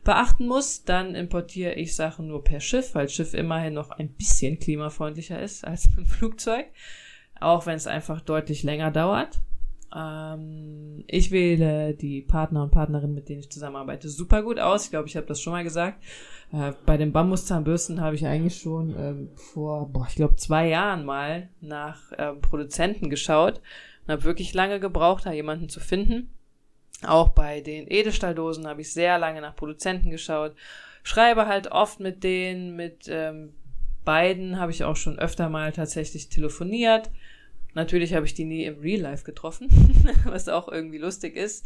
beachten 0.03 0.49
muss. 0.49 0.83
Dann 0.83 1.15
importiere 1.15 1.75
ich 1.75 1.95
Sachen 1.95 2.27
nur 2.27 2.43
per 2.43 2.61
Schiff, 2.61 2.97
weil 2.97 3.09
Schiff 3.09 3.33
immerhin 3.33 3.75
noch 3.75 3.91
ein 3.91 4.09
bisschen 4.09 4.59
klimafreundlicher 4.59 5.41
ist 5.41 5.65
als 5.65 5.89
mit 5.97 6.09
Flugzeug, 6.09 6.67
auch 7.39 7.67
wenn 7.67 7.77
es 7.77 7.87
einfach 7.87 8.21
deutlich 8.21 8.65
länger 8.65 8.91
dauert. 8.91 9.39
Ähm, 9.95 11.05
ich 11.07 11.31
wähle 11.31 11.95
die 11.95 12.21
Partner 12.21 12.63
und 12.63 12.71
Partnerinnen, 12.71 13.15
mit 13.15 13.29
denen 13.29 13.41
ich 13.41 13.51
zusammenarbeite, 13.51 14.09
super 14.09 14.43
gut 14.43 14.59
aus. 14.59 14.85
Ich 14.85 14.91
glaube, 14.91 15.09
ich 15.09 15.17
habe 15.17 15.27
das 15.27 15.41
schon 15.41 15.53
mal 15.53 15.65
gesagt. 15.65 16.03
Äh, 16.53 16.73
bei 16.87 16.97
den 16.97 17.13
Bambuszahnbürsten 17.13 18.01
habe 18.01 18.15
ich 18.15 18.27
eigentlich 18.27 18.57
schon 18.57 18.95
ähm, 18.99 19.31
vor, 19.35 19.89
boah, 19.89 20.07
ich 20.09 20.17
glaube, 20.17 20.37
zwei 20.37 20.69
Jahren 20.69 21.05
mal 21.05 21.49
nach 21.61 22.13
ähm, 22.19 22.41
Produzenten 22.41 23.11
geschaut 23.11 23.61
und 24.07 24.13
habe 24.13 24.25
wirklich 24.25 24.55
lange 24.55 24.81
gebraucht, 24.81 25.27
da 25.27 25.33
jemanden 25.33 25.69
zu 25.69 25.81
finden. 25.81 26.31
Auch 27.07 27.29
bei 27.29 27.61
den 27.61 27.87
Edelstahldosen 27.89 28.67
habe 28.67 28.81
ich 28.81 28.93
sehr 28.93 29.19
lange 29.19 29.41
nach 29.41 29.55
Produzenten 29.55 30.11
geschaut. 30.11 30.55
Schreibe 31.03 31.47
halt 31.47 31.71
oft 31.71 32.01
mit 32.01 32.25
denen, 32.25 32.77
mit 32.77 33.07
ähm, 33.09 33.55
beiden 34.05 34.59
habe 34.59 34.73
ich 34.73 34.85
auch 34.85 34.97
schon 34.97 35.19
öfter 35.19 35.49
mal 35.49 35.73
tatsächlich 35.73 36.29
telefoniert 36.29 37.11
Natürlich 37.75 38.15
habe 38.15 38.27
ich 38.27 38.35
die 38.35 38.45
nie 38.45 38.65
im 38.65 38.81
Real 38.81 39.01
Life 39.01 39.25
getroffen, 39.25 39.69
was 40.25 40.49
auch 40.49 40.69
irgendwie 40.69 40.99
lustig 40.99 41.37
ist. 41.37 41.65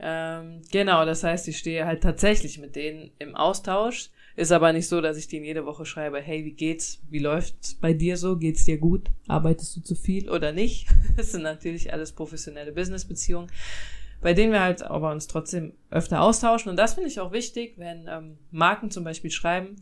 Ähm, 0.00 0.62
genau, 0.72 1.04
das 1.04 1.22
heißt, 1.22 1.46
ich 1.48 1.58
stehe 1.58 1.86
halt 1.86 2.02
tatsächlich 2.02 2.58
mit 2.58 2.76
denen 2.76 3.10
im 3.18 3.36
Austausch. 3.36 4.10
Ist 4.36 4.50
aber 4.50 4.72
nicht 4.72 4.88
so, 4.88 5.00
dass 5.00 5.16
ich 5.16 5.28
denen 5.28 5.44
jede 5.44 5.64
Woche 5.64 5.86
schreibe, 5.86 6.20
hey, 6.20 6.44
wie 6.44 6.54
geht's? 6.54 7.00
Wie 7.08 7.20
läuft's 7.20 7.74
bei 7.74 7.92
dir 7.92 8.16
so? 8.16 8.36
Geht's 8.36 8.64
dir 8.64 8.78
gut? 8.78 9.08
Arbeitest 9.28 9.76
du 9.76 9.80
zu 9.80 9.94
viel 9.94 10.28
oder 10.28 10.52
nicht? 10.52 10.88
Das 11.16 11.30
sind 11.30 11.42
natürlich 11.42 11.92
alles 11.92 12.10
professionelle 12.10 12.72
Business-Beziehungen, 12.72 13.48
bei 14.20 14.34
denen 14.34 14.50
wir 14.50 14.60
halt 14.60 14.82
aber 14.82 15.12
uns 15.12 15.28
trotzdem 15.28 15.74
öfter 15.90 16.20
austauschen. 16.20 16.70
Und 16.70 16.76
das 16.76 16.94
finde 16.94 17.08
ich 17.08 17.20
auch 17.20 17.30
wichtig, 17.30 17.74
wenn 17.76 18.08
ähm, 18.08 18.38
Marken 18.50 18.90
zum 18.90 19.04
Beispiel 19.04 19.30
schreiben, 19.30 19.76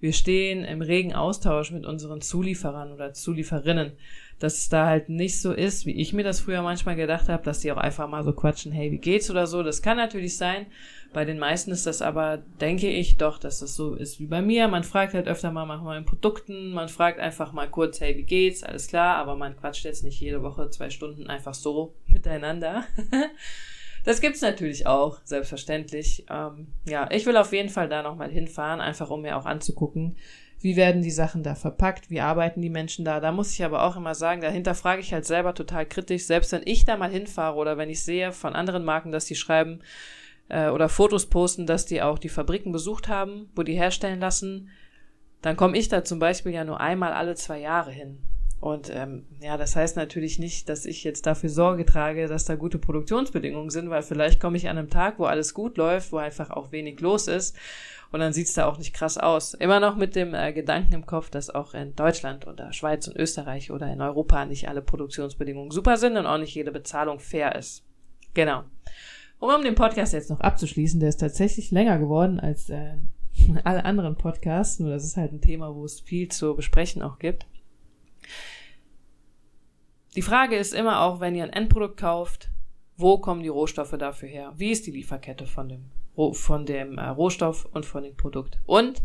wir 0.00 0.14
stehen 0.14 0.64
im 0.64 0.80
regen 0.80 1.14
Austausch 1.14 1.72
mit 1.72 1.84
unseren 1.84 2.22
Zulieferern 2.22 2.92
oder 2.92 3.12
Zulieferinnen 3.12 3.92
dass 4.38 4.58
es 4.58 4.68
da 4.68 4.86
halt 4.86 5.08
nicht 5.08 5.40
so 5.40 5.52
ist, 5.52 5.84
wie 5.84 6.00
ich 6.00 6.12
mir 6.12 6.22
das 6.22 6.40
früher 6.40 6.62
manchmal 6.62 6.96
gedacht 6.96 7.28
habe, 7.28 7.42
dass 7.42 7.60
die 7.60 7.72
auch 7.72 7.76
einfach 7.76 8.08
mal 8.08 8.22
so 8.22 8.32
quatschen, 8.32 8.72
hey, 8.72 8.92
wie 8.92 8.98
geht's 8.98 9.30
oder 9.30 9.46
so. 9.46 9.62
Das 9.62 9.82
kann 9.82 9.96
natürlich 9.96 10.36
sein. 10.36 10.66
Bei 11.12 11.24
den 11.24 11.38
meisten 11.38 11.70
ist 11.70 11.86
das 11.86 12.02
aber, 12.02 12.38
denke 12.60 12.88
ich, 12.88 13.16
doch, 13.16 13.38
dass 13.38 13.60
das 13.60 13.74
so 13.74 13.94
ist 13.94 14.20
wie 14.20 14.26
bei 14.26 14.42
mir. 14.42 14.68
Man 14.68 14.84
fragt 14.84 15.14
halt 15.14 15.26
öfter 15.26 15.50
mal 15.50 15.66
nach 15.66 15.82
neuen 15.82 16.04
Produkten, 16.04 16.70
man 16.70 16.88
fragt 16.88 17.18
einfach 17.18 17.52
mal 17.52 17.68
kurz, 17.68 18.00
hey, 18.00 18.16
wie 18.16 18.24
geht's? 18.24 18.62
Alles 18.62 18.86
klar, 18.86 19.16
aber 19.16 19.34
man 19.34 19.56
quatscht 19.56 19.84
jetzt 19.84 20.04
nicht 20.04 20.20
jede 20.20 20.42
Woche 20.42 20.70
zwei 20.70 20.90
Stunden 20.90 21.26
einfach 21.28 21.54
so 21.54 21.94
miteinander. 22.06 22.84
Das 24.04 24.22
gibt's 24.22 24.40
natürlich 24.40 24.86
auch, 24.86 25.18
selbstverständlich. 25.24 26.24
Ähm, 26.30 26.68
ja, 26.86 27.10
ich 27.10 27.26
will 27.26 27.36
auf 27.36 27.52
jeden 27.52 27.68
Fall 27.68 27.90
da 27.90 28.02
nochmal 28.02 28.30
hinfahren, 28.30 28.80
einfach 28.80 29.10
um 29.10 29.20
mir 29.20 29.36
auch 29.36 29.44
anzugucken, 29.44 30.16
wie 30.60 30.76
werden 30.76 31.02
die 31.02 31.10
Sachen 31.10 31.42
da 31.42 31.54
verpackt, 31.54 32.10
wie 32.10 32.20
arbeiten 32.20 32.60
die 32.60 32.70
Menschen 32.70 33.04
da. 33.04 33.20
Da 33.20 33.30
muss 33.32 33.52
ich 33.52 33.64
aber 33.64 33.84
auch 33.84 33.96
immer 33.96 34.14
sagen, 34.14 34.40
dahinter 34.40 34.74
frage 34.74 35.00
ich 35.00 35.12
halt 35.12 35.24
selber 35.24 35.54
total 35.54 35.86
kritisch, 35.86 36.24
selbst 36.24 36.52
wenn 36.52 36.62
ich 36.64 36.84
da 36.84 36.96
mal 36.96 37.10
hinfahre 37.10 37.56
oder 37.56 37.78
wenn 37.78 37.90
ich 37.90 38.02
sehe 38.02 38.32
von 38.32 38.54
anderen 38.54 38.84
Marken, 38.84 39.12
dass 39.12 39.26
die 39.26 39.36
schreiben 39.36 39.80
äh, 40.48 40.68
oder 40.68 40.88
Fotos 40.88 41.26
posten, 41.26 41.66
dass 41.66 41.86
die 41.86 42.02
auch 42.02 42.18
die 42.18 42.28
Fabriken 42.28 42.72
besucht 42.72 43.08
haben, 43.08 43.50
wo 43.54 43.62
die 43.62 43.74
herstellen 43.76 44.20
lassen, 44.20 44.70
dann 45.42 45.56
komme 45.56 45.78
ich 45.78 45.88
da 45.88 46.02
zum 46.02 46.18
Beispiel 46.18 46.52
ja 46.52 46.64
nur 46.64 46.80
einmal 46.80 47.12
alle 47.12 47.36
zwei 47.36 47.60
Jahre 47.60 47.92
hin. 47.92 48.18
Und 48.60 48.90
ähm, 48.92 49.24
ja, 49.40 49.56
das 49.56 49.76
heißt 49.76 49.96
natürlich 49.96 50.38
nicht, 50.40 50.68
dass 50.68 50.84
ich 50.84 51.04
jetzt 51.04 51.26
dafür 51.26 51.48
Sorge 51.48 51.84
trage, 51.84 52.26
dass 52.26 52.44
da 52.44 52.56
gute 52.56 52.78
Produktionsbedingungen 52.78 53.70
sind, 53.70 53.88
weil 53.88 54.02
vielleicht 54.02 54.40
komme 54.40 54.56
ich 54.56 54.68
an 54.68 54.78
einem 54.78 54.90
Tag, 54.90 55.18
wo 55.18 55.26
alles 55.26 55.54
gut 55.54 55.76
läuft, 55.76 56.10
wo 56.10 56.16
einfach 56.16 56.50
auch 56.50 56.72
wenig 56.72 57.00
los 57.00 57.28
ist 57.28 57.56
und 58.10 58.20
dann 58.20 58.32
sieht's 58.32 58.54
da 58.54 58.66
auch 58.66 58.78
nicht 58.78 58.94
krass 58.94 59.18
aus. 59.18 59.54
Immer 59.54 59.80
noch 59.80 59.96
mit 59.96 60.16
dem 60.16 60.34
äh, 60.34 60.52
Gedanken 60.52 60.94
im 60.94 61.06
Kopf, 61.06 61.30
dass 61.30 61.50
auch 61.50 61.74
in 61.74 61.94
Deutschland 61.94 62.46
oder 62.46 62.72
Schweiz 62.72 63.06
und 63.06 63.16
Österreich 63.16 63.70
oder 63.70 63.92
in 63.92 64.00
Europa 64.00 64.44
nicht 64.44 64.68
alle 64.68 64.82
Produktionsbedingungen 64.82 65.70
super 65.70 65.96
sind 65.96 66.16
und 66.16 66.26
auch 66.26 66.38
nicht 66.38 66.54
jede 66.54 66.72
Bezahlung 66.72 67.20
fair 67.20 67.54
ist. 67.54 67.84
Genau. 68.34 68.64
Um, 69.38 69.50
um 69.54 69.62
den 69.62 69.74
Podcast 69.74 70.14
jetzt 70.14 70.30
noch 70.30 70.40
abzuschließen, 70.40 71.00
der 71.00 71.10
ist 71.10 71.20
tatsächlich 71.20 71.70
länger 71.70 71.98
geworden 71.98 72.40
als 72.40 72.70
äh, 72.70 72.94
alle 73.64 73.84
anderen 73.84 74.16
Podcasts, 74.16 74.80
nur 74.80 74.90
das 74.90 75.04
ist 75.04 75.16
halt 75.16 75.32
ein 75.32 75.40
Thema, 75.40 75.74
wo 75.74 75.84
es 75.84 76.00
viel 76.00 76.28
zu 76.28 76.56
besprechen 76.56 77.02
auch 77.02 77.18
gibt. 77.18 77.46
Die 80.18 80.22
Frage 80.22 80.56
ist 80.56 80.74
immer 80.74 81.02
auch, 81.02 81.20
wenn 81.20 81.36
ihr 81.36 81.44
ein 81.44 81.52
Endprodukt 81.52 81.96
kauft, 81.96 82.50
wo 82.96 83.18
kommen 83.18 83.40
die 83.40 83.48
Rohstoffe 83.48 83.96
dafür 83.96 84.28
her? 84.28 84.52
Wie 84.56 84.72
ist 84.72 84.84
die 84.84 84.90
Lieferkette 84.90 85.46
von 85.46 85.68
dem 85.68 85.84
von 86.32 86.66
dem 86.66 86.98
äh, 86.98 87.06
Rohstoff 87.10 87.66
und 87.66 87.86
von 87.86 88.02
dem 88.02 88.16
Produkt. 88.16 88.58
Und 88.66 89.00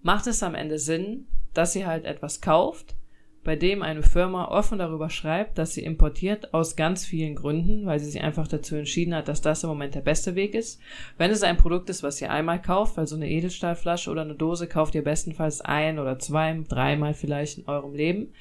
macht 0.00 0.26
es 0.26 0.42
am 0.42 0.54
Ende 0.54 0.78
Sinn, 0.78 1.26
dass 1.52 1.76
ihr 1.76 1.86
halt 1.86 2.06
etwas 2.06 2.40
kauft, 2.40 2.96
bei 3.44 3.56
dem 3.56 3.82
eine 3.82 4.02
Firma 4.02 4.46
offen 4.46 4.78
darüber 4.78 5.10
schreibt, 5.10 5.58
dass 5.58 5.74
sie 5.74 5.84
importiert 5.84 6.54
aus 6.54 6.76
ganz 6.76 7.04
vielen 7.04 7.34
Gründen, 7.34 7.84
weil 7.84 8.00
sie 8.00 8.10
sich 8.10 8.22
einfach 8.22 8.48
dazu 8.48 8.74
entschieden 8.74 9.14
hat, 9.14 9.28
dass 9.28 9.42
das 9.42 9.64
im 9.64 9.68
Moment 9.68 9.94
der 9.94 10.00
beste 10.00 10.34
Weg 10.34 10.54
ist. 10.54 10.80
Wenn 11.18 11.30
es 11.30 11.42
ein 11.42 11.58
Produkt 11.58 11.90
ist, 11.90 12.02
was 12.02 12.22
ihr 12.22 12.30
einmal 12.30 12.62
kauft, 12.62 12.96
weil 12.96 13.06
so 13.06 13.16
eine 13.16 13.28
Edelstahlflasche 13.28 14.10
oder 14.10 14.22
eine 14.22 14.34
Dose 14.34 14.66
kauft 14.66 14.94
ihr 14.94 15.04
bestenfalls 15.04 15.60
ein 15.60 15.98
oder 15.98 16.18
zwei, 16.18 16.58
dreimal 16.66 17.12
vielleicht 17.12 17.58
in 17.58 17.68
eurem 17.68 17.92
Leben. 17.92 18.32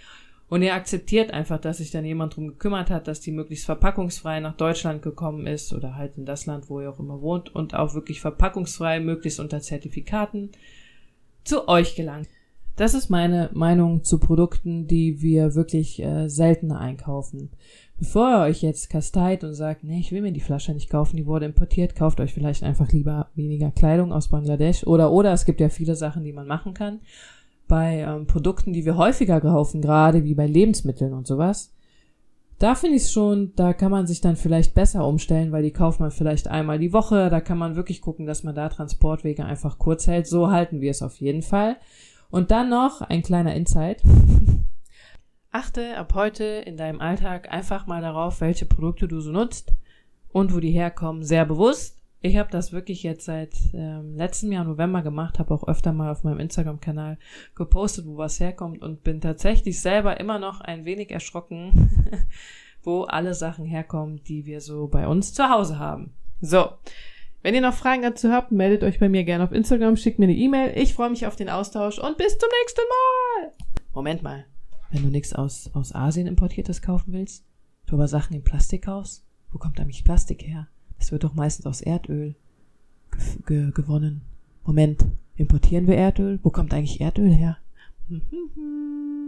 Und 0.54 0.62
ihr 0.62 0.76
akzeptiert 0.76 1.32
einfach, 1.32 1.60
dass 1.60 1.80
sich 1.80 1.90
dann 1.90 2.06
jemand 2.06 2.36
drum 2.36 2.48
gekümmert 2.48 2.92
hat, 2.92 3.08
dass 3.08 3.20
die 3.20 3.32
möglichst 3.32 3.66
verpackungsfrei 3.66 4.40
nach 4.40 4.56
Deutschland 4.56 5.02
gekommen 5.02 5.48
ist 5.48 5.74
oder 5.74 5.96
halt 5.96 6.16
in 6.16 6.28
das 6.28 6.46
Land, 6.46 6.70
wo 6.70 6.80
ihr 6.80 6.92
auch 6.92 7.00
immer 7.00 7.24
wohnt 7.24 7.56
und 7.56 7.74
auch 7.74 7.96
wirklich 7.96 8.22
verpackungsfrei, 8.22 9.00
möglichst 9.00 9.40
unter 9.40 9.62
Zertifikaten 9.62 10.52
zu 11.44 11.68
euch 11.68 11.96
gelangt. 11.96 12.28
Das 12.76 12.94
ist 12.94 13.10
meine 13.10 13.50
Meinung 13.54 14.04
zu 14.04 14.20
Produkten, 14.20 14.86
die 14.86 15.24
wir 15.24 15.56
wirklich 15.56 16.00
äh, 16.04 16.30
seltener 16.30 16.80
einkaufen. 16.80 17.50
Bevor 17.98 18.30
ihr 18.30 18.42
euch 18.42 18.62
jetzt 18.62 18.92
kasteit 18.92 19.44
und 19.44 19.56
sagt, 19.56 19.84
nee, 19.84 20.02
ich 20.02 20.12
will 20.12 20.22
mir 20.22 20.34
die 20.34 20.40
Flasche 20.40 20.74
nicht 20.74 20.92
kaufen, 20.92 21.18
die 21.18 21.26
wurde 21.26 21.48
importiert, 21.48 21.96
kauft 21.96 22.20
euch 22.20 22.32
vielleicht 22.32 22.62
einfach 22.62 22.92
lieber 22.92 23.32
weniger 23.34 23.72
Kleidung 23.72 24.14
aus 24.14 24.28
Bangladesch 24.28 24.86
oder 24.86 25.12
oder 25.12 25.34
es 25.34 25.46
gibt 25.46 25.62
ja 25.62 25.70
viele 25.70 25.96
Sachen, 25.96 26.24
die 26.24 26.32
man 26.32 26.46
machen 26.46 26.76
kann. 26.76 27.00
Bei 27.74 28.02
ähm, 28.02 28.28
Produkten, 28.28 28.72
die 28.72 28.86
wir 28.86 28.98
häufiger 28.98 29.42
kaufen, 29.42 29.82
gerade 29.82 30.24
wie 30.24 30.36
bei 30.36 30.46
Lebensmitteln 30.46 31.12
und 31.12 31.26
sowas, 31.26 31.74
da 32.60 32.76
finde 32.76 32.98
ich 32.98 33.06
es 33.06 33.12
schon, 33.12 33.54
da 33.56 33.74
kann 33.74 33.90
man 33.90 34.06
sich 34.06 34.22
dann 34.22 34.36
vielleicht 34.36 34.76
besser 34.76 35.08
umstellen, 35.08 35.52
weil 35.52 35.64
die 35.64 35.72
kauft 35.72 36.00
man 36.00 36.12
vielleicht 36.12 36.48
einmal 36.48 36.78
die 36.78 36.94
Woche, 36.94 37.32
da 37.32 37.42
kann 37.42 37.58
man 37.58 37.76
wirklich 37.76 38.00
gucken, 38.00 38.28
dass 38.28 38.44
man 38.44 38.54
da 38.54 38.70
Transportwege 38.70 39.44
einfach 39.44 39.80
kurz 39.80 40.06
hält. 40.06 40.28
So 40.28 40.52
halten 40.52 40.82
wir 40.82 40.92
es 40.92 41.02
auf 41.02 41.16
jeden 41.16 41.42
Fall. 41.42 41.78
Und 42.30 42.52
dann 42.52 42.70
noch 42.70 43.02
ein 43.02 43.24
kleiner 43.24 43.56
Insight. 43.56 44.04
Achte 45.52 45.98
ab 45.98 46.14
heute 46.14 46.44
in 46.44 46.78
deinem 46.78 47.02
Alltag 47.02 47.52
einfach 47.52 47.88
mal 47.88 48.04
darauf, 48.04 48.40
welche 48.40 48.68
Produkte 48.68 49.08
du 49.08 49.20
so 49.20 49.32
nutzt 49.32 49.74
und 50.30 50.54
wo 50.54 50.60
die 50.60 50.70
herkommen, 50.70 51.24
sehr 51.24 51.46
bewusst. 51.46 52.03
Ich 52.26 52.38
habe 52.38 52.50
das 52.50 52.72
wirklich 52.72 53.04
jetzt 53.04 53.26
seit 53.26 53.54
ähm, 53.74 54.16
letztem 54.16 54.54
Jahr 54.54 54.64
November 54.64 55.02
gemacht, 55.02 55.40
habe 55.40 55.54
auch 55.54 55.68
öfter 55.68 55.92
mal 55.92 56.10
auf 56.10 56.24
meinem 56.24 56.40
Instagram-Kanal 56.40 57.18
gepostet, 57.54 58.06
wo 58.06 58.16
was 58.16 58.40
herkommt 58.40 58.82
und 58.82 59.04
bin 59.04 59.20
tatsächlich 59.20 59.82
selber 59.82 60.22
immer 60.22 60.40
noch 60.40 60.62
ein 60.62 60.86
wenig 60.86 61.12
erschrocken, 61.12 61.92
wo 62.82 63.04
alle 63.04 63.34
Sachen 63.34 63.66
herkommen, 63.66 64.24
die 64.24 64.46
wir 64.46 64.62
so 64.62 64.88
bei 64.88 65.06
uns 65.06 65.34
zu 65.34 65.50
Hause 65.50 65.80
haben. 65.80 66.14
So, 66.40 66.70
wenn 67.42 67.56
ihr 67.56 67.62
noch 67.62 67.74
Fragen 67.74 68.04
dazu 68.04 68.32
habt, 68.32 68.54
meldet 68.54 68.84
euch 68.84 69.00
bei 69.00 69.10
mir 69.10 69.26
gerne 69.26 69.44
auf 69.44 69.52
Instagram, 69.52 69.98
schickt 69.98 70.18
mir 70.18 70.28
eine 70.28 70.38
E-Mail. 70.38 70.78
Ich 70.78 70.94
freue 70.94 71.10
mich 71.10 71.28
auf 71.28 71.36
den 71.36 71.50
Austausch 71.50 72.00
und 72.00 72.18
bis 72.18 72.38
zum 72.38 72.50
nächsten 72.62 72.82
Mal. 72.88 73.52
Moment 73.94 74.24
mal. 74.24 74.46
Wenn 74.92 75.04
du 75.04 75.10
nichts 75.10 75.34
aus, 75.34 75.70
aus 75.74 75.94
Asien 75.94 76.28
importiertes 76.28 76.82
kaufen 76.82 77.12
willst, 77.12 77.44
du 77.86 77.96
aber 77.96 78.08
Sachen 78.08 78.34
in 78.34 78.46
Plastik 78.46 78.86
kaufst, 78.86 79.26
wo 79.52 79.58
kommt 79.58 79.82
eigentlich 79.82 80.06
Plastik 80.06 80.42
her? 80.48 80.70
Das 81.04 81.12
wird 81.12 81.26
doch 81.26 81.34
meistens 81.34 81.66
aus 81.66 81.82
Erdöl 81.82 82.34
ge 83.46 83.72
gewonnen. 83.72 84.22
Moment, 84.64 85.04
importieren 85.36 85.86
wir 85.86 85.98
Erdöl? 85.98 86.40
Wo 86.44 86.50
kommt 86.50 86.74
eigentlich 86.74 87.02
Erdöl 87.02 87.34
her? 87.34 87.58